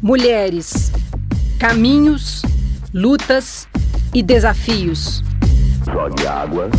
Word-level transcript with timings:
Mulheres, 0.00 0.92
caminhos, 1.58 2.42
lutas 2.94 3.66
e 4.14 4.22
desafios. 4.22 5.24
Jogue 5.84 6.24
água, 6.24 6.70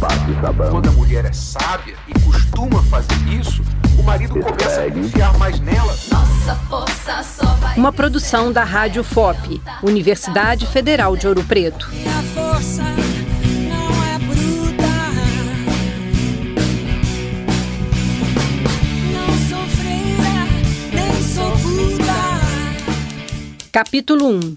passe 0.00 0.40
sabão. 0.40 0.70
Quando 0.70 0.88
a 0.88 0.92
mulher 0.92 1.26
é 1.26 1.32
sábia 1.32 1.94
e 2.08 2.18
costuma 2.20 2.82
fazer 2.84 3.14
isso, 3.38 3.62
o 3.98 4.02
marido 4.02 4.40
começa 4.40 4.84
a 4.84 4.90
confiar 4.90 5.36
mais 5.36 5.60
nela. 5.60 5.94
Nossa 6.10 6.54
força 6.70 7.22
só 7.22 7.54
vai 7.56 7.76
Uma 7.76 7.92
produção 7.92 8.50
da 8.50 8.64
Rádio 8.64 9.04
FOP, 9.04 9.60
Universidade 9.82 10.66
Federal 10.66 11.14
de 11.18 11.28
Ouro 11.28 11.44
Preto. 11.44 11.90
Capítulo 23.72 24.26
1 24.26 24.56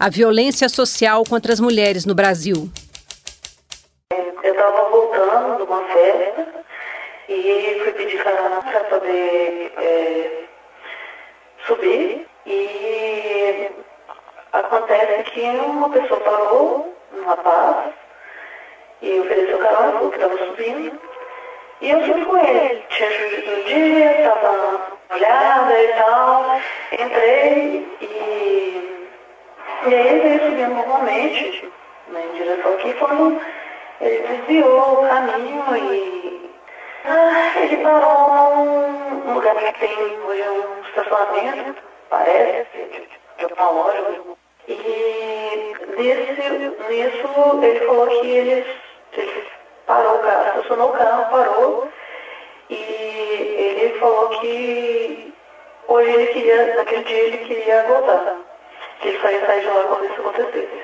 A 0.00 0.08
violência 0.10 0.68
social 0.68 1.22
contra 1.30 1.52
as 1.52 1.60
mulheres 1.60 2.04
no 2.04 2.12
Brasil. 2.12 2.68
Eu 4.10 4.52
estava 4.52 4.90
voltando 4.90 5.58
de 5.58 5.62
uma 5.62 5.84
festa 5.84 6.64
e 7.28 7.80
fui 7.84 7.92
pedir 7.92 8.20
para 8.20 8.84
poder 8.90 9.72
é, 9.78 10.44
subir. 11.68 12.26
E 12.44 13.70
acontece 14.52 15.30
que 15.30 15.42
uma 15.42 15.88
pessoa 15.90 16.18
parou, 16.18 16.96
um 17.14 17.24
rapaz, 17.24 17.94
e 19.02 19.20
ofereceu 19.20 19.58
carona, 19.58 19.92
falou 19.92 20.10
que 20.10 20.16
estava 20.16 20.36
subindo. 20.38 21.00
E 21.80 21.90
eu 21.90 22.00
fui 22.00 22.24
com 22.24 22.38
ele. 22.38 22.82
Tinha 22.88 23.10
chovido 23.12 23.56
no 23.56 23.64
dia, 23.64 24.18
estava 24.18 24.92
olhada 25.14 25.82
e 25.82 25.88
tal. 25.94 26.60
Entrei 26.92 27.88
e, 28.00 29.08
e 29.84 29.94
aí 29.94 30.08
ele 30.08 30.20
veio 30.20 30.50
subindo 30.50 30.74
normalmente, 30.74 31.72
né, 32.08 32.24
em 32.24 32.36
direção 32.36 32.74
aqui, 32.74 32.94
quando 32.94 33.40
ele 34.00 34.28
desviou 34.28 35.04
o 35.04 35.08
caminho 35.08 35.76
e 35.76 36.50
ah, 37.04 37.60
ele 37.60 37.76
parou 37.78 38.56
num 38.56 39.34
lugar 39.34 39.56
que 39.56 39.80
tem 39.80 40.20
hoje 40.20 40.42
um 40.42 40.86
estacionamento, 40.88 41.82
parece, 42.08 43.08
de, 43.38 43.52
uma 43.54 43.70
loja. 43.70 44.20
E 44.68 45.74
nesse, 45.96 46.48
nisso 46.88 47.60
ele 47.60 47.80
falou 47.80 48.06
que 48.06 48.26
ele, 48.28 48.66
ele 49.14 49.44
parou 49.86 50.14
o 50.14 50.18
carro, 50.20 50.46
estacionou 50.46 50.90
o 50.90 50.92
carro, 50.92 51.30
parou 51.30 51.88
e 52.70 52.74
ele 52.74 53.98
falou 53.98 54.28
que 54.28 55.34
hoje 55.88 56.10
ele 56.10 56.26
queria, 56.28 56.76
naquele 56.76 57.02
dia 57.02 57.18
ele 57.18 57.38
queria 57.38 57.82
voltar, 57.84 58.36
que 59.02 59.08
ele 59.08 59.18
só 59.18 59.46
sair 59.46 59.60
de 59.60 59.66
lá 59.66 59.82
quando 59.84 60.04
isso 60.04 60.20
acontecesse. 60.20 60.82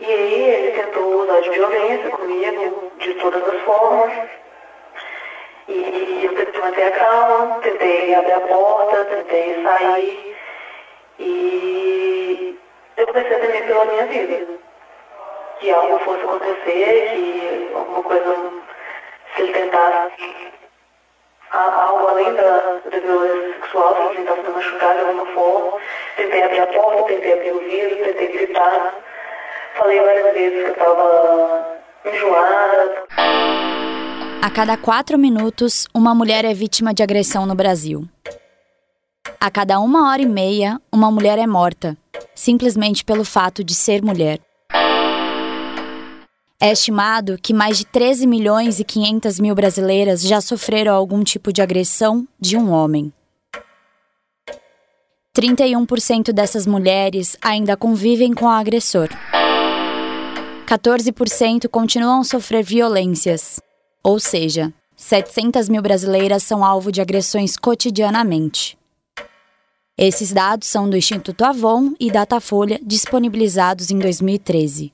E 0.00 0.04
aí 0.04 0.50
ele 0.50 0.82
tentou 0.82 1.22
usar 1.22 1.40
de 1.40 1.50
violência 1.50 2.10
comigo, 2.10 2.92
de 2.98 3.14
todas 3.14 3.48
as 3.48 3.60
formas. 3.62 4.12
E 5.66 6.20
eu 6.24 6.34
tentei 6.34 6.60
manter 6.60 6.82
a 6.82 6.90
calma, 6.90 7.60
tentei 7.62 8.14
abrir 8.14 8.32
a 8.32 8.40
porta, 8.40 9.04
tentei 9.06 9.62
sair. 9.62 10.36
E 11.18 12.58
eu 12.98 13.06
comecei 13.06 13.34
a 13.34 13.40
temer 13.40 13.66
pela 13.66 13.84
minha 13.86 14.06
vida. 14.06 14.46
Que 15.60 15.70
algo 15.70 15.98
fosse 16.00 16.22
acontecer, 16.22 17.10
que 17.14 17.70
alguma 17.74 18.02
coisa, 18.02 18.52
se 19.34 19.42
ele 19.42 19.52
tentasse 19.54 20.52
algo 21.50 22.08
além 22.08 22.34
da, 22.34 22.80
da 22.90 22.98
violência 22.98 23.54
sexual, 23.54 23.94
se 23.94 24.02
ele 24.02 24.16
tentasse 24.16 24.40
me 24.42 24.48
machucar 24.50 24.94
de 24.94 25.00
alguma 25.00 25.26
forma. 25.26 25.80
Tentei 26.16 26.42
abrir 26.42 26.60
a 26.60 26.66
porta, 26.68 27.02
tentei 27.04 27.32
abrir 27.32 27.52
o 27.52 27.60
vidro, 27.60 28.04
tentei 28.04 28.32
gritar. 28.32 28.94
Falei 29.78 30.00
várias 30.00 30.34
vezes 30.34 30.62
que 30.62 30.68
eu 30.68 30.72
estava 30.72 31.78
enjoada. 32.04 33.04
A 34.40 34.50
cada 34.50 34.76
quatro 34.76 35.18
minutos, 35.18 35.88
uma 35.92 36.14
mulher 36.14 36.44
é 36.44 36.54
vítima 36.54 36.94
de 36.94 37.02
agressão 37.02 37.46
no 37.46 37.54
Brasil. 37.54 38.04
A 39.40 39.50
cada 39.50 39.80
uma 39.80 40.10
hora 40.10 40.22
e 40.22 40.26
meia, 40.26 40.80
uma 40.92 41.10
mulher 41.10 41.38
é 41.38 41.46
morta, 41.46 41.96
simplesmente 42.34 43.04
pelo 43.04 43.24
fato 43.24 43.64
de 43.64 43.74
ser 43.74 44.02
mulher. 44.02 44.38
É 46.60 46.72
estimado 46.72 47.36
que 47.42 47.52
mais 47.52 47.76
de 47.76 47.84
13 47.84 48.26
milhões 48.26 48.78
e 48.78 48.84
500 48.84 49.40
mil 49.40 49.54
brasileiras 49.54 50.22
já 50.22 50.40
sofreram 50.40 50.94
algum 50.94 51.22
tipo 51.24 51.52
de 51.52 51.60
agressão 51.60 52.26
de 52.40 52.56
um 52.56 52.70
homem. 52.70 53.12
31% 55.36 56.32
dessas 56.32 56.64
mulheres 56.64 57.36
ainda 57.42 57.76
convivem 57.76 58.32
com 58.32 58.44
o 58.44 58.48
agressor. 58.48 59.08
14% 60.64 61.68
continuam 61.68 62.20
a 62.20 62.24
sofrer 62.24 62.62
violências, 62.62 63.60
ou 64.02 64.20
seja, 64.20 64.72
700 64.96 65.68
mil 65.68 65.82
brasileiras 65.82 66.44
são 66.44 66.64
alvo 66.64 66.92
de 66.92 67.00
agressões 67.00 67.56
cotidianamente. 67.56 68.78
Esses 69.98 70.32
dados 70.32 70.68
são 70.68 70.88
do 70.88 70.96
Instituto 70.96 71.44
Avon 71.44 71.94
e 71.98 72.10
Datafolha, 72.10 72.80
disponibilizados 72.82 73.90
em 73.90 73.98
2013. 73.98 74.92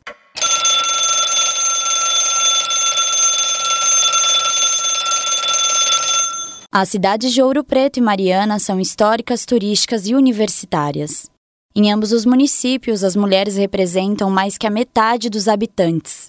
As 6.72 6.91
cidades 6.91 7.32
de 7.32 7.42
Ouro 7.42 7.64
Preto 7.64 7.97
e 7.97 8.00
Mariana 8.00 8.60
são 8.60 8.78
históricas, 8.78 9.44
turísticas 9.44 10.06
e 10.06 10.14
universitárias. 10.14 11.28
Em 11.75 11.91
ambos 11.91 12.12
os 12.12 12.25
municípios, 12.25 13.03
as 13.03 13.16
mulheres 13.16 13.56
representam 13.56 14.31
mais 14.31 14.56
que 14.56 14.69
a 14.69 14.70
metade 14.70 15.28
dos 15.28 15.48
habitantes. 15.48 16.28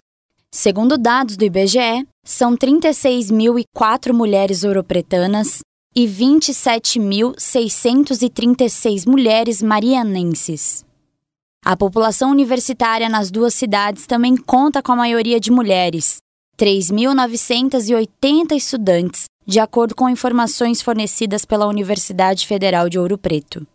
Segundo 0.51 0.97
dados 0.97 1.37
do 1.37 1.45
IBGE, 1.45 2.07
são 2.25 2.57
36.004 2.57 4.13
mulheres 4.13 4.63
ouropretanas 4.63 5.59
e 5.95 6.07
27.636 6.07 9.07
mulheres 9.07 9.61
marianenses. 9.61 10.83
A 11.63 11.77
população 11.77 12.31
universitária 12.31 13.07
nas 13.07 13.29
duas 13.29 13.53
cidades 13.53 14.07
também 14.07 14.35
conta 14.35 14.81
com 14.81 14.93
a 14.93 14.95
maioria 14.95 15.39
de 15.39 15.51
mulheres, 15.51 16.17
3.980 16.57 18.55
estudantes, 18.55 19.25
de 19.45 19.59
acordo 19.59 19.95
com 19.95 20.09
informações 20.09 20.81
fornecidas 20.81 21.45
pela 21.45 21.67
Universidade 21.67 22.45
Federal 22.45 22.87
de 22.89 22.99
Ouro 22.99 23.17
Preto. 23.17 23.65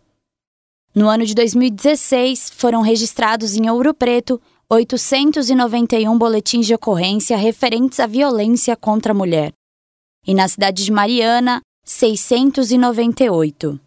No 0.95 1.07
ano 1.07 1.25
de 1.25 1.35
2016, 1.35 2.51
foram 2.55 2.81
registrados 2.81 3.55
em 3.55 3.69
Ouro 3.69 3.93
Preto 3.93 4.41
891 4.69 6.17
boletins 6.17 6.65
de 6.65 6.73
ocorrência 6.73 7.37
referentes 7.37 7.99
à 7.99 8.07
violência 8.07 8.75
contra 8.75 9.13
a 9.13 9.15
mulher, 9.15 9.53
e 10.25 10.33
na 10.33 10.47
cidade 10.47 10.83
de 10.83 10.91
Mariana, 10.91 11.61
698. 11.85 13.79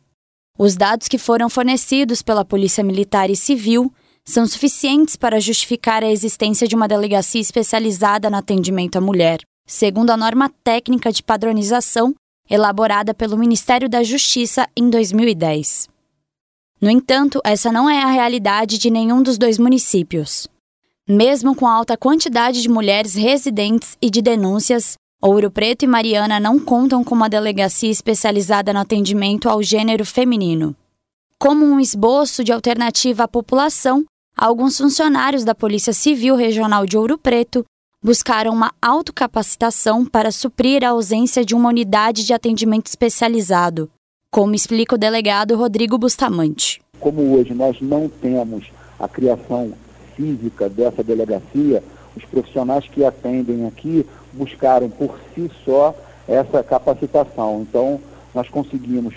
Os 0.59 0.77
dados 0.77 1.09
que 1.09 1.19
foram 1.19 1.51
fornecidos 1.51 2.23
pela 2.23 2.45
Polícia 2.45 2.85
Militar 2.85 3.29
e 3.29 3.37
Civil 3.37 3.93
são 4.25 4.47
suficientes 4.47 5.17
para 5.17 5.41
justificar 5.41 6.03
a 6.03 6.11
existência 6.11 6.69
de 6.69 6.75
uma 6.75 6.89
delegacia 6.89 7.41
especializada 7.41 8.31
no 8.31 8.37
atendimento 8.37 8.97
à 8.97 9.01
mulher, 9.01 9.41
segundo 9.71 10.11
a 10.11 10.17
norma 10.17 10.51
técnica 10.65 11.13
de 11.13 11.23
padronização 11.23 12.13
elaborada 12.51 13.15
pelo 13.15 13.39
Ministério 13.39 13.89
da 13.89 14.03
Justiça 14.03 14.69
em 14.77 14.91
2010. 14.91 15.89
No 16.81 16.91
entanto, 16.91 17.41
essa 17.45 17.71
não 17.71 17.89
é 17.89 18.03
a 18.03 18.11
realidade 18.11 18.79
de 18.79 18.91
nenhum 18.91 19.23
dos 19.23 19.39
dois 19.39 19.59
municípios. 19.59 20.49
Mesmo 21.09 21.55
com 21.55 21.69
a 21.69 21.73
alta 21.73 21.97
quantidade 21.97 22.61
de 22.61 22.69
mulheres 22.69 23.15
residentes 23.15 23.97
e 24.03 24.11
de 24.11 24.21
denúncias, 24.21 24.95
Ouro 25.23 25.53
Preto 25.53 25.85
e 25.85 25.87
Mariana 25.87 26.41
não 26.41 26.59
contam 26.59 27.05
com 27.05 27.15
uma 27.15 27.29
delegacia 27.29 27.93
especializada 27.93 28.73
no 28.73 28.81
atendimento 28.81 29.49
ao 29.49 29.63
gênero 29.63 30.05
feminino. 30.05 30.75
Como 31.39 31.65
um 31.65 31.79
esboço 31.79 32.43
de 32.43 32.53
alternativa 32.53 33.23
à 33.23 33.29
população, 33.29 34.05
alguns 34.37 34.79
funcionários 34.79 35.45
da 35.45 35.55
Polícia 35.55 35.93
Civil 35.93 36.35
Regional 36.35 36.85
de 36.85 36.99
Ouro 36.99 37.17
Preto 37.17 37.65
buscaram 38.03 38.53
uma 38.53 38.73
autocapacitação 38.81 40.07
para 40.07 40.31
suprir 40.31 40.83
a 40.83 40.91
ausência 40.91 41.45
de 41.45 41.55
uma 41.55 41.69
unidade 41.69 42.25
de 42.25 42.33
atendimento 42.33 42.87
especializado, 42.87 43.91
como 44.33 44.55
explica 44.55 44.95
o 44.95 44.99
delegado 44.99 45.55
Rodrigo 45.55 45.99
Bustamante. 45.99 46.81
Como 46.99 47.35
hoje 47.35 47.53
nós 47.53 47.79
não 47.81 48.09
temos 48.09 48.71
a 48.99 49.07
criação 49.07 49.73
física 50.17 50.69
dessa 50.69 51.03
delegacia, 51.03 51.83
os 52.17 52.25
profissionais 52.25 52.87
que 52.89 53.05
atendem 53.05 53.67
aqui 53.67 54.07
buscaram 54.33 54.89
por 54.89 55.19
si 55.35 55.51
só 55.65 55.95
essa 56.27 56.63
capacitação. 56.63 57.67
Então, 57.69 58.01
nós 58.35 58.49
conseguimos, 58.49 59.15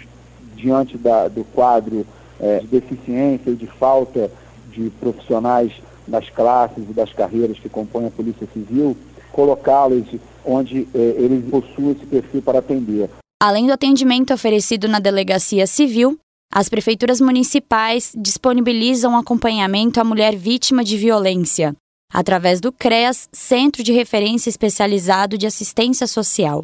diante 0.56 0.97
da, 0.97 1.27
do 1.27 1.44
quadro 1.45 2.06
é, 2.39 2.59
de 2.59 2.68
deficiência 2.68 3.50
e 3.50 3.56
de 3.56 3.68
falta 3.68 4.29
de 4.71 4.89
profissionais 5.00 5.71
das 6.07 6.29
classes 6.29 6.83
e 6.89 6.94
das 6.94 7.11
carreiras 7.13 7.59
que 7.59 7.69
compõem 7.69 8.07
a 8.07 8.11
Polícia 8.11 8.47
Civil, 8.53 8.97
colocá-los 9.31 10.05
onde 10.45 10.88
é, 10.94 10.97
eles 10.97 11.50
possuem 11.50 11.91
esse 11.91 12.05
perfil 12.05 12.41
para 12.41 12.59
atender. 12.59 13.09
Além 13.41 13.65
do 13.65 13.73
atendimento 13.73 14.33
oferecido 14.33 14.88
na 14.88 15.00
Delegacia 15.00 15.67
Civil, 15.67 16.17
as 16.53 16.69
prefeituras 16.69 17.19
municipais 17.19 18.13
disponibilizam 18.15 19.17
acompanhamento 19.17 20.00
à 20.00 20.03
mulher 20.03 20.35
vítima 20.35 20.83
de 20.83 20.95
violência, 20.97 21.75
através 22.13 22.61
do 22.61 22.71
CREAS, 22.71 23.27
Centro 23.33 23.83
de 23.83 23.91
Referência 23.91 24.50
Especializado 24.50 25.38
de 25.38 25.47
Assistência 25.47 26.05
Social. 26.05 26.63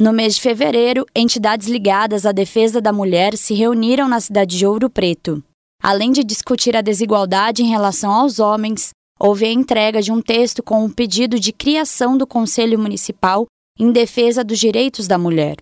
No 0.00 0.12
mês 0.12 0.36
de 0.36 0.40
fevereiro, 0.40 1.04
entidades 1.14 1.68
ligadas 1.68 2.24
à 2.24 2.32
defesa 2.32 2.80
da 2.80 2.92
mulher 2.92 3.36
se 3.36 3.54
reuniram 3.54 4.08
na 4.08 4.20
cidade 4.20 4.56
de 4.56 4.66
Ouro 4.66 4.88
Preto. 4.88 5.42
Além 5.84 6.12
de 6.12 6.24
discutir 6.24 6.74
a 6.74 6.80
desigualdade 6.80 7.62
em 7.62 7.68
relação 7.68 8.10
aos 8.10 8.38
homens, 8.38 8.94
houve 9.20 9.44
a 9.44 9.52
entrega 9.52 10.00
de 10.00 10.10
um 10.10 10.22
texto 10.22 10.62
com 10.62 10.82
um 10.82 10.88
pedido 10.88 11.38
de 11.38 11.52
criação 11.52 12.16
do 12.16 12.26
Conselho 12.26 12.78
Municipal 12.78 13.44
em 13.78 13.92
defesa 13.92 14.42
dos 14.42 14.58
direitos 14.58 15.06
da 15.06 15.18
mulher. 15.18 15.58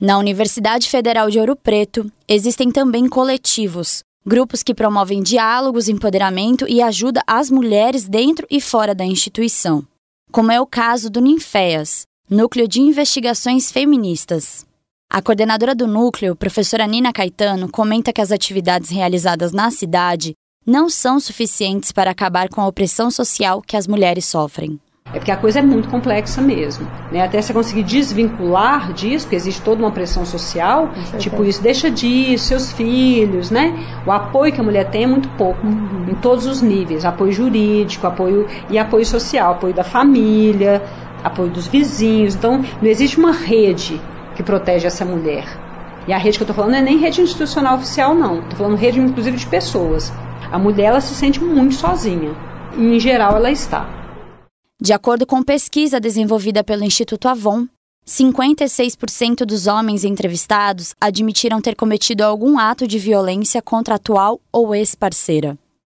Na 0.00 0.18
Universidade 0.18 0.88
Federal 0.88 1.30
de 1.30 1.38
Ouro 1.38 1.54
Preto, 1.54 2.10
existem 2.26 2.72
também 2.72 3.08
coletivos, 3.08 4.02
grupos 4.26 4.64
que 4.64 4.74
promovem 4.74 5.22
diálogos, 5.22 5.88
empoderamento 5.88 6.66
e 6.68 6.82
ajuda 6.82 7.22
às 7.24 7.48
mulheres 7.48 8.08
dentro 8.08 8.44
e 8.50 8.60
fora 8.60 8.96
da 8.96 9.04
instituição, 9.04 9.86
como 10.32 10.50
é 10.50 10.60
o 10.60 10.66
caso 10.66 11.08
do 11.08 11.20
Ninféas, 11.20 12.02
Núcleo 12.28 12.66
de 12.66 12.80
Investigações 12.80 13.70
Feministas. 13.70 14.66
A 15.14 15.20
coordenadora 15.20 15.74
do 15.74 15.86
núcleo, 15.86 16.34
professora 16.34 16.86
Nina 16.86 17.12
Caetano, 17.12 17.68
comenta 17.70 18.14
que 18.14 18.20
as 18.22 18.32
atividades 18.32 18.88
realizadas 18.88 19.52
na 19.52 19.70
cidade 19.70 20.32
não 20.66 20.88
são 20.88 21.20
suficientes 21.20 21.92
para 21.92 22.10
acabar 22.10 22.48
com 22.48 22.62
a 22.62 22.66
opressão 22.66 23.10
social 23.10 23.60
que 23.60 23.76
as 23.76 23.86
mulheres 23.86 24.24
sofrem. 24.24 24.80
É 25.12 25.18
porque 25.18 25.30
a 25.30 25.36
coisa 25.36 25.58
é 25.58 25.62
muito 25.62 25.90
complexa 25.90 26.40
mesmo. 26.40 26.88
Né? 27.12 27.20
Até 27.20 27.42
você 27.42 27.52
conseguir 27.52 27.82
desvincular 27.82 28.94
disso, 28.94 29.26
porque 29.26 29.36
existe 29.36 29.60
toda 29.60 29.82
uma 29.82 29.90
pressão 29.90 30.24
social, 30.24 30.88
tipo 31.18 31.44
isso, 31.44 31.62
deixa 31.62 31.90
disso, 31.90 32.46
seus 32.46 32.72
filhos, 32.72 33.50
né? 33.50 33.74
O 34.06 34.10
apoio 34.10 34.50
que 34.50 34.62
a 34.62 34.64
mulher 34.64 34.88
tem 34.88 35.04
é 35.04 35.06
muito 35.06 35.28
pouco, 35.36 35.60
uhum. 35.66 36.06
em 36.10 36.14
todos 36.14 36.46
os 36.46 36.62
níveis. 36.62 37.04
Apoio 37.04 37.32
jurídico, 37.32 38.06
apoio 38.06 38.48
e 38.70 38.78
apoio 38.78 39.04
social, 39.04 39.52
apoio 39.52 39.74
da 39.74 39.84
família, 39.84 40.82
apoio 41.22 41.50
dos 41.50 41.66
vizinhos. 41.66 42.34
Então, 42.34 42.64
não 42.80 42.88
existe 42.88 43.18
uma 43.18 43.32
rede 43.32 44.00
que 44.34 44.42
protege 44.42 44.86
essa 44.86 45.04
mulher. 45.04 45.44
E 46.06 46.12
a 46.12 46.18
rede 46.18 46.36
que 46.36 46.42
eu 46.42 46.46
estou 46.46 46.56
falando 46.56 46.72
não 46.72 46.78
é 46.78 46.82
nem 46.82 46.98
rede 46.98 47.20
institucional 47.20 47.76
oficial, 47.76 48.14
não. 48.14 48.40
Estou 48.40 48.58
falando 48.58 48.76
rede, 48.76 48.98
inclusive, 48.98 49.36
de 49.36 49.46
pessoas. 49.46 50.12
A 50.50 50.58
mulher, 50.58 50.86
ela 50.86 51.00
se 51.00 51.14
sente 51.14 51.40
muito 51.40 51.74
sozinha. 51.74 52.34
E, 52.76 52.96
em 52.96 52.98
geral, 52.98 53.36
ela 53.36 53.50
está. 53.50 53.88
De 54.80 54.92
acordo 54.92 55.24
com 55.24 55.42
pesquisa 55.42 56.00
desenvolvida 56.00 56.64
pelo 56.64 56.82
Instituto 56.82 57.28
Avon, 57.28 57.66
56% 58.04 59.44
dos 59.44 59.68
homens 59.68 60.02
entrevistados 60.02 60.92
admitiram 61.00 61.60
ter 61.60 61.76
cometido 61.76 62.24
algum 62.24 62.58
ato 62.58 62.86
de 62.86 62.98
violência 62.98 63.62
contra 63.62 63.94
atual 63.94 64.40
ou 64.50 64.74
ex-parceira. 64.74 65.56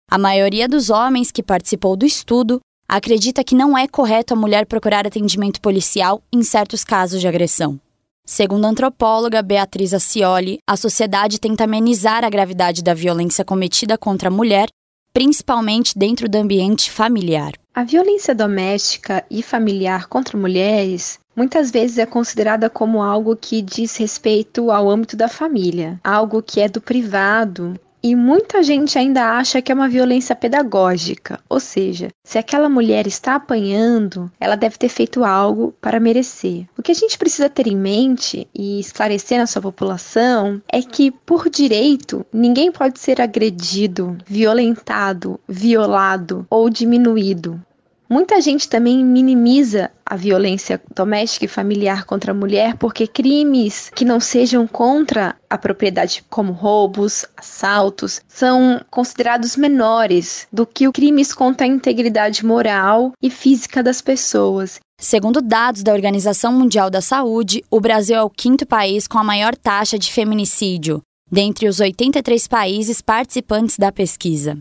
A 0.10 0.20
maioria 0.20 0.68
dos 0.68 0.92
homens 0.92 1.32
que 1.32 1.42
participou 1.42 1.96
do 1.96 2.06
estudo 2.06 2.60
acredita 2.88 3.44
que 3.44 3.56
não 3.56 3.76
é 3.76 3.88
correto 3.88 4.36
a 4.36 4.38
mulher 4.38 4.68
procurar 4.68 5.08
atendimento 5.08 5.60
policial 5.60 6.22
em 6.32 6.44
certos 6.44 6.84
casos 6.84 7.20
de 7.20 7.28
agressão. 7.28 7.80
Segundo 8.28 8.66
a 8.66 8.70
antropóloga 8.70 9.44
Beatriz 9.44 9.94
Acioli, 9.94 10.58
a 10.68 10.76
sociedade 10.76 11.40
tenta 11.40 11.66
amenizar 11.66 12.26
a 12.26 12.30
gravidade 12.30 12.84
da 12.84 12.92
violência 12.92 13.46
cometida 13.46 14.00
contra 14.00 14.30
a 14.30 14.32
mulher, 14.32 14.68
principalmente 15.14 15.96
dentro 15.96 16.28
do 16.28 16.36
ambiente 16.36 16.90
familiar. 16.90 17.54
A 17.72 17.84
violência 17.84 18.34
doméstica 18.34 19.24
e 19.30 19.44
familiar 19.44 20.08
contra 20.08 20.40
mulheres 20.40 21.20
muitas 21.36 21.70
vezes 21.70 22.00
é 22.00 22.06
considerada 22.06 22.68
como 22.68 23.04
algo 23.04 23.36
que 23.36 23.62
diz 23.62 23.96
respeito 23.98 24.72
ao 24.72 24.90
âmbito 24.90 25.16
da 25.16 25.28
família, 25.28 26.00
algo 26.04 26.42
que 26.42 26.60
é 26.60 26.68
do 26.68 26.82
privado. 26.82 27.80
E 28.08 28.16
muita 28.16 28.62
gente 28.62 29.00
ainda 29.00 29.36
acha 29.36 29.64
que 29.64 29.72
é 29.72 29.74
uma 29.74 29.90
violência 29.90 30.36
pedagógica, 30.36 31.40
ou 31.50 31.60
seja, 31.60 32.10
se 32.24 32.38
aquela 32.38 32.70
mulher 32.70 33.08
está 33.08 33.34
apanhando, 33.34 34.32
ela 34.40 34.56
deve 34.56 34.78
ter 34.78 34.90
feito 34.90 35.26
algo 35.26 35.74
para 35.82 36.00
merecer. 36.00 36.68
O 36.78 36.84
que 36.84 36.92
a 36.92 36.96
gente 36.96 37.18
precisa 37.18 37.50
ter 37.50 37.66
em 37.66 37.76
mente 37.76 38.48
e 38.54 38.80
esclarecer 38.80 39.40
na 39.40 39.48
sua 39.48 39.64
população 39.64 40.62
é 40.72 40.84
que, 40.84 41.10
por 41.10 41.50
direito, 41.50 42.24
ninguém 42.32 42.72
pode 42.72 43.00
ser 43.00 43.20
agredido, 43.20 44.16
violentado, 44.24 45.40
violado 45.48 46.46
ou 46.48 46.70
diminuído. 46.70 47.60
Muita 48.08 48.40
gente 48.40 48.70
também 48.70 49.04
minimiza 49.04 49.90
a 50.06 50.16
violência 50.16 50.80
doméstica 50.94 51.46
e 51.46 51.48
familiar 51.48 52.06
contra 52.06 52.32
a 52.32 52.36
mulher 52.36 52.78
porque 52.78 53.08
crimes 53.08 53.90
que 53.96 54.06
não 54.06 54.20
sejam 54.20 54.68
contra 54.68 55.36
a 55.50 55.58
propriedade, 55.58 56.24
como 56.30 56.54
roubos, 56.54 57.26
assaltos, 57.36 58.22
são 58.28 58.80
considerados 58.92 59.56
menores 59.56 60.48
do 60.54 60.68
que 60.68 60.92
crimes 60.92 61.34
contra 61.34 61.66
a 61.66 61.70
integridade 61.70 62.46
moral 62.46 63.12
e 63.20 63.32
física 63.32 63.82
das 63.82 64.02
pessoas. 64.02 64.80
Segundo 65.02 65.42
dados 65.42 65.82
da 65.82 65.92
Organização 65.92 66.54
Mundial 66.54 66.92
da 66.92 67.02
Saúde, 67.02 67.64
o 67.72 67.82
Brasil 67.82 68.16
é 68.16 68.24
o 68.24 68.30
quinto 68.30 68.68
país 68.68 69.08
com 69.08 69.18
a 69.18 69.24
maior 69.24 69.56
taxa 69.56 69.98
de 69.98 70.12
feminicídio, 70.12 71.02
dentre 71.30 71.68
os 71.68 71.80
83 71.80 72.48
países 72.48 73.02
participantes 73.02 73.78
da 73.78 73.92
pesquisa. 73.92 74.58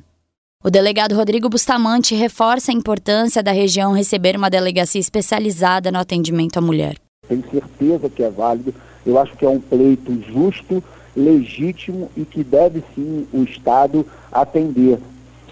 O 0.67 0.71
delegado 0.71 1.15
Rodrigo 1.15 1.47
Bustamante 1.51 2.15
reforça 2.15 2.73
a 2.73 2.75
importância 2.75 3.43
da 3.43 3.53
região 3.53 3.93
receber 3.93 4.35
uma 4.35 4.49
delegacia 4.49 4.99
especializada 4.99 5.93
no 5.93 5.99
atendimento 5.99 6.57
à 6.57 6.63
mulher. 6.63 6.97
Tenho 7.29 7.45
certeza 7.51 8.09
que 8.09 8.23
é 8.23 8.31
válido. 8.31 8.75
Eu 9.05 9.19
acho 9.19 9.37
que 9.37 9.45
é 9.45 9.49
um 9.49 9.61
pleito 9.61 10.19
justo, 10.23 10.83
legítimo 11.15 12.11
e 12.17 12.25
que 12.25 12.43
deve 12.43 12.83
sim 12.95 13.27
o 13.31 13.43
Estado 13.43 14.07
atender, 14.33 14.99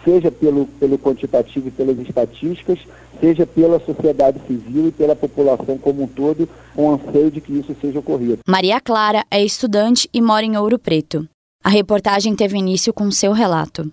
seja 0.03 0.31
pelo, 0.31 0.65
pelo 0.81 0.99
quantitativo 0.99 1.69
e 1.69 1.71
pelas 1.71 1.99
estatísticas, 1.99 2.79
seja 3.21 3.45
pela 3.45 3.79
sociedade 3.81 4.41
civil 4.47 4.89
e 4.89 4.93
pela 4.93 5.15
população 5.15 5.77
como 5.77 6.05
um 6.05 6.09
todo, 6.09 6.49
com 6.75 6.91
anseio 6.91 7.31
de 7.31 7.43
que 7.43 7.53
isso 7.53 7.77
seja 7.83 7.99
ocorrido. 7.99 8.39
Maria 8.49 8.81
Clara 8.81 9.27
é 9.31 9.45
estudante 9.45 10.09
e 10.11 10.23
mora 10.23 10.47
em 10.47 10.57
Ouro 10.57 10.79
Preto. 10.79 11.29
A 11.63 11.69
reportagem 11.69 12.35
teve 12.35 12.57
início 12.57 12.95
com 12.95 13.11
seu 13.11 13.33
relato. 13.33 13.93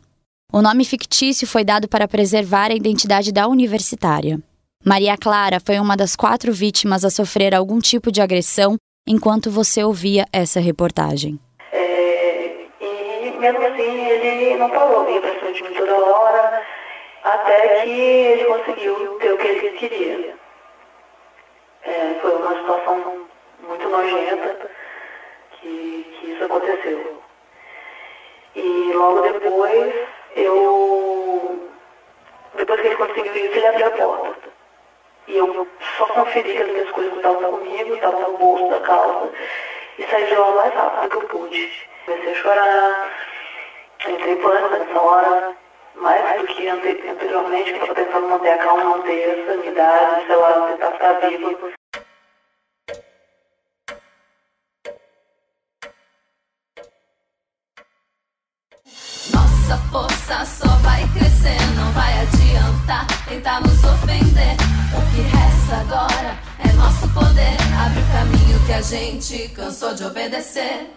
O 0.52 0.64
nome 0.64 0.84
fictício 0.84 1.48
foi 1.48 1.64
dado 1.64 1.88
para 1.88 2.08
preservar 2.08 2.72
a 2.72 2.74
identidade 2.74 3.32
da 3.32 3.48
universitária. 3.48 4.40
Maria 4.84 5.16
Clara 5.16 5.60
foi 5.64 5.80
uma 5.80 5.96
das 5.96 6.16
quatro 6.16 6.52
vítimas 6.52 7.06
a 7.06 7.12
sofrer 7.12 7.54
algum 7.54 7.78
tipo 7.78 8.12
de 8.12 8.20
agressão 8.20 8.76
enquanto 9.08 9.52
você 9.52 9.84
ouvia 9.84 10.26
essa 10.34 10.60
reportagem. 10.60 11.40
É, 11.72 12.66
e 12.82 13.32
mesmo 13.38 13.62
assim 13.62 14.08
ele 14.08 14.56
não 14.58 15.06
vinha 15.06 15.22
para 15.22 15.40
cima 15.40 15.54
de 15.54 15.64
mim 15.64 15.74
toda 15.76 15.96
hora, 15.96 16.64
até 17.26 17.84
que 17.84 17.92
ele 17.92 18.46
conseguiu 18.46 19.20
ter 19.20 19.32
o 19.32 19.38
que 19.38 19.48
ele 19.48 19.78
queria. 19.78 20.36
É, 21.84 22.16
foi 22.24 22.36
uma 22.36 22.58
situação 22.58 23.28
muito 23.68 23.88
nojenta 23.88 24.58
que, 25.62 26.08
que 26.20 26.32
isso 26.32 26.44
aconteceu. 26.44 27.22
E 28.56 28.92
logo 28.96 29.22
depois 29.22 29.94
eu. 30.36 31.70
Depois 32.56 32.82
que 32.82 32.88
ele 32.88 32.96
conseguiu 32.96 33.36
isso, 33.36 33.58
ele 33.58 33.68
abriu 33.68 33.88
a 33.88 33.92
porta. 33.92 34.50
E 35.28 35.38
eu 35.38 35.68
só 35.98 36.06
conferi 36.08 36.56
que 36.56 36.64
as 36.64 36.70
minhas 36.70 36.90
coisas 36.92 37.16
estavam 37.16 37.52
comigo, 37.52 37.94
estavam 37.94 38.32
no 38.32 38.38
bolso 38.38 38.70
da 38.70 38.80
calça, 38.80 39.30
e 39.98 40.04
saí 40.08 40.26
de 40.26 40.36
lá 40.36 40.52
mais 40.52 40.74
rápido 40.74 41.10
que 41.10 41.16
eu 41.16 41.22
pude. 41.30 41.90
Comecei 42.06 42.32
a 42.32 42.36
chorar, 42.36 43.14
entrei 44.08 44.34
em 44.34 44.38
pânico 44.38 44.70
nessa 44.70 45.00
hora, 45.00 45.56
mais 45.96 46.42
do 46.42 46.48
que 46.48 46.68
anteriormente, 46.68 47.74
que 47.74 47.80
eu 47.80 47.84
estava 47.84 47.96
tentando 47.96 48.28
manter 48.28 48.50
a 48.50 48.58
calma, 48.58 48.84
manter 48.98 49.30
a 49.30 49.46
sanidade, 49.46 50.26
sei 50.26 50.36
lá, 50.36 50.68
tentar 50.68 50.92
ficar 50.94 51.14
viva. 51.28 51.79
Poder. 67.14 67.58
Abre 67.80 68.00
o 68.00 68.12
caminho 68.12 68.66
que 68.66 68.74
a 68.74 68.82
gente 68.82 69.50
cansou 69.50 69.94
de 69.94 70.04
obedecer. 70.04 70.90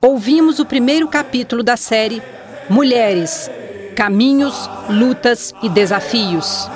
Ouvimos 0.00 0.58
o 0.58 0.66
primeiro 0.66 1.08
capítulo 1.08 1.62
da 1.62 1.76
série 1.76 2.22
Mulheres, 2.68 3.50
Caminhos, 3.96 4.68
Lutas 4.88 5.54
e 5.62 5.68
Desafios. 5.68 6.68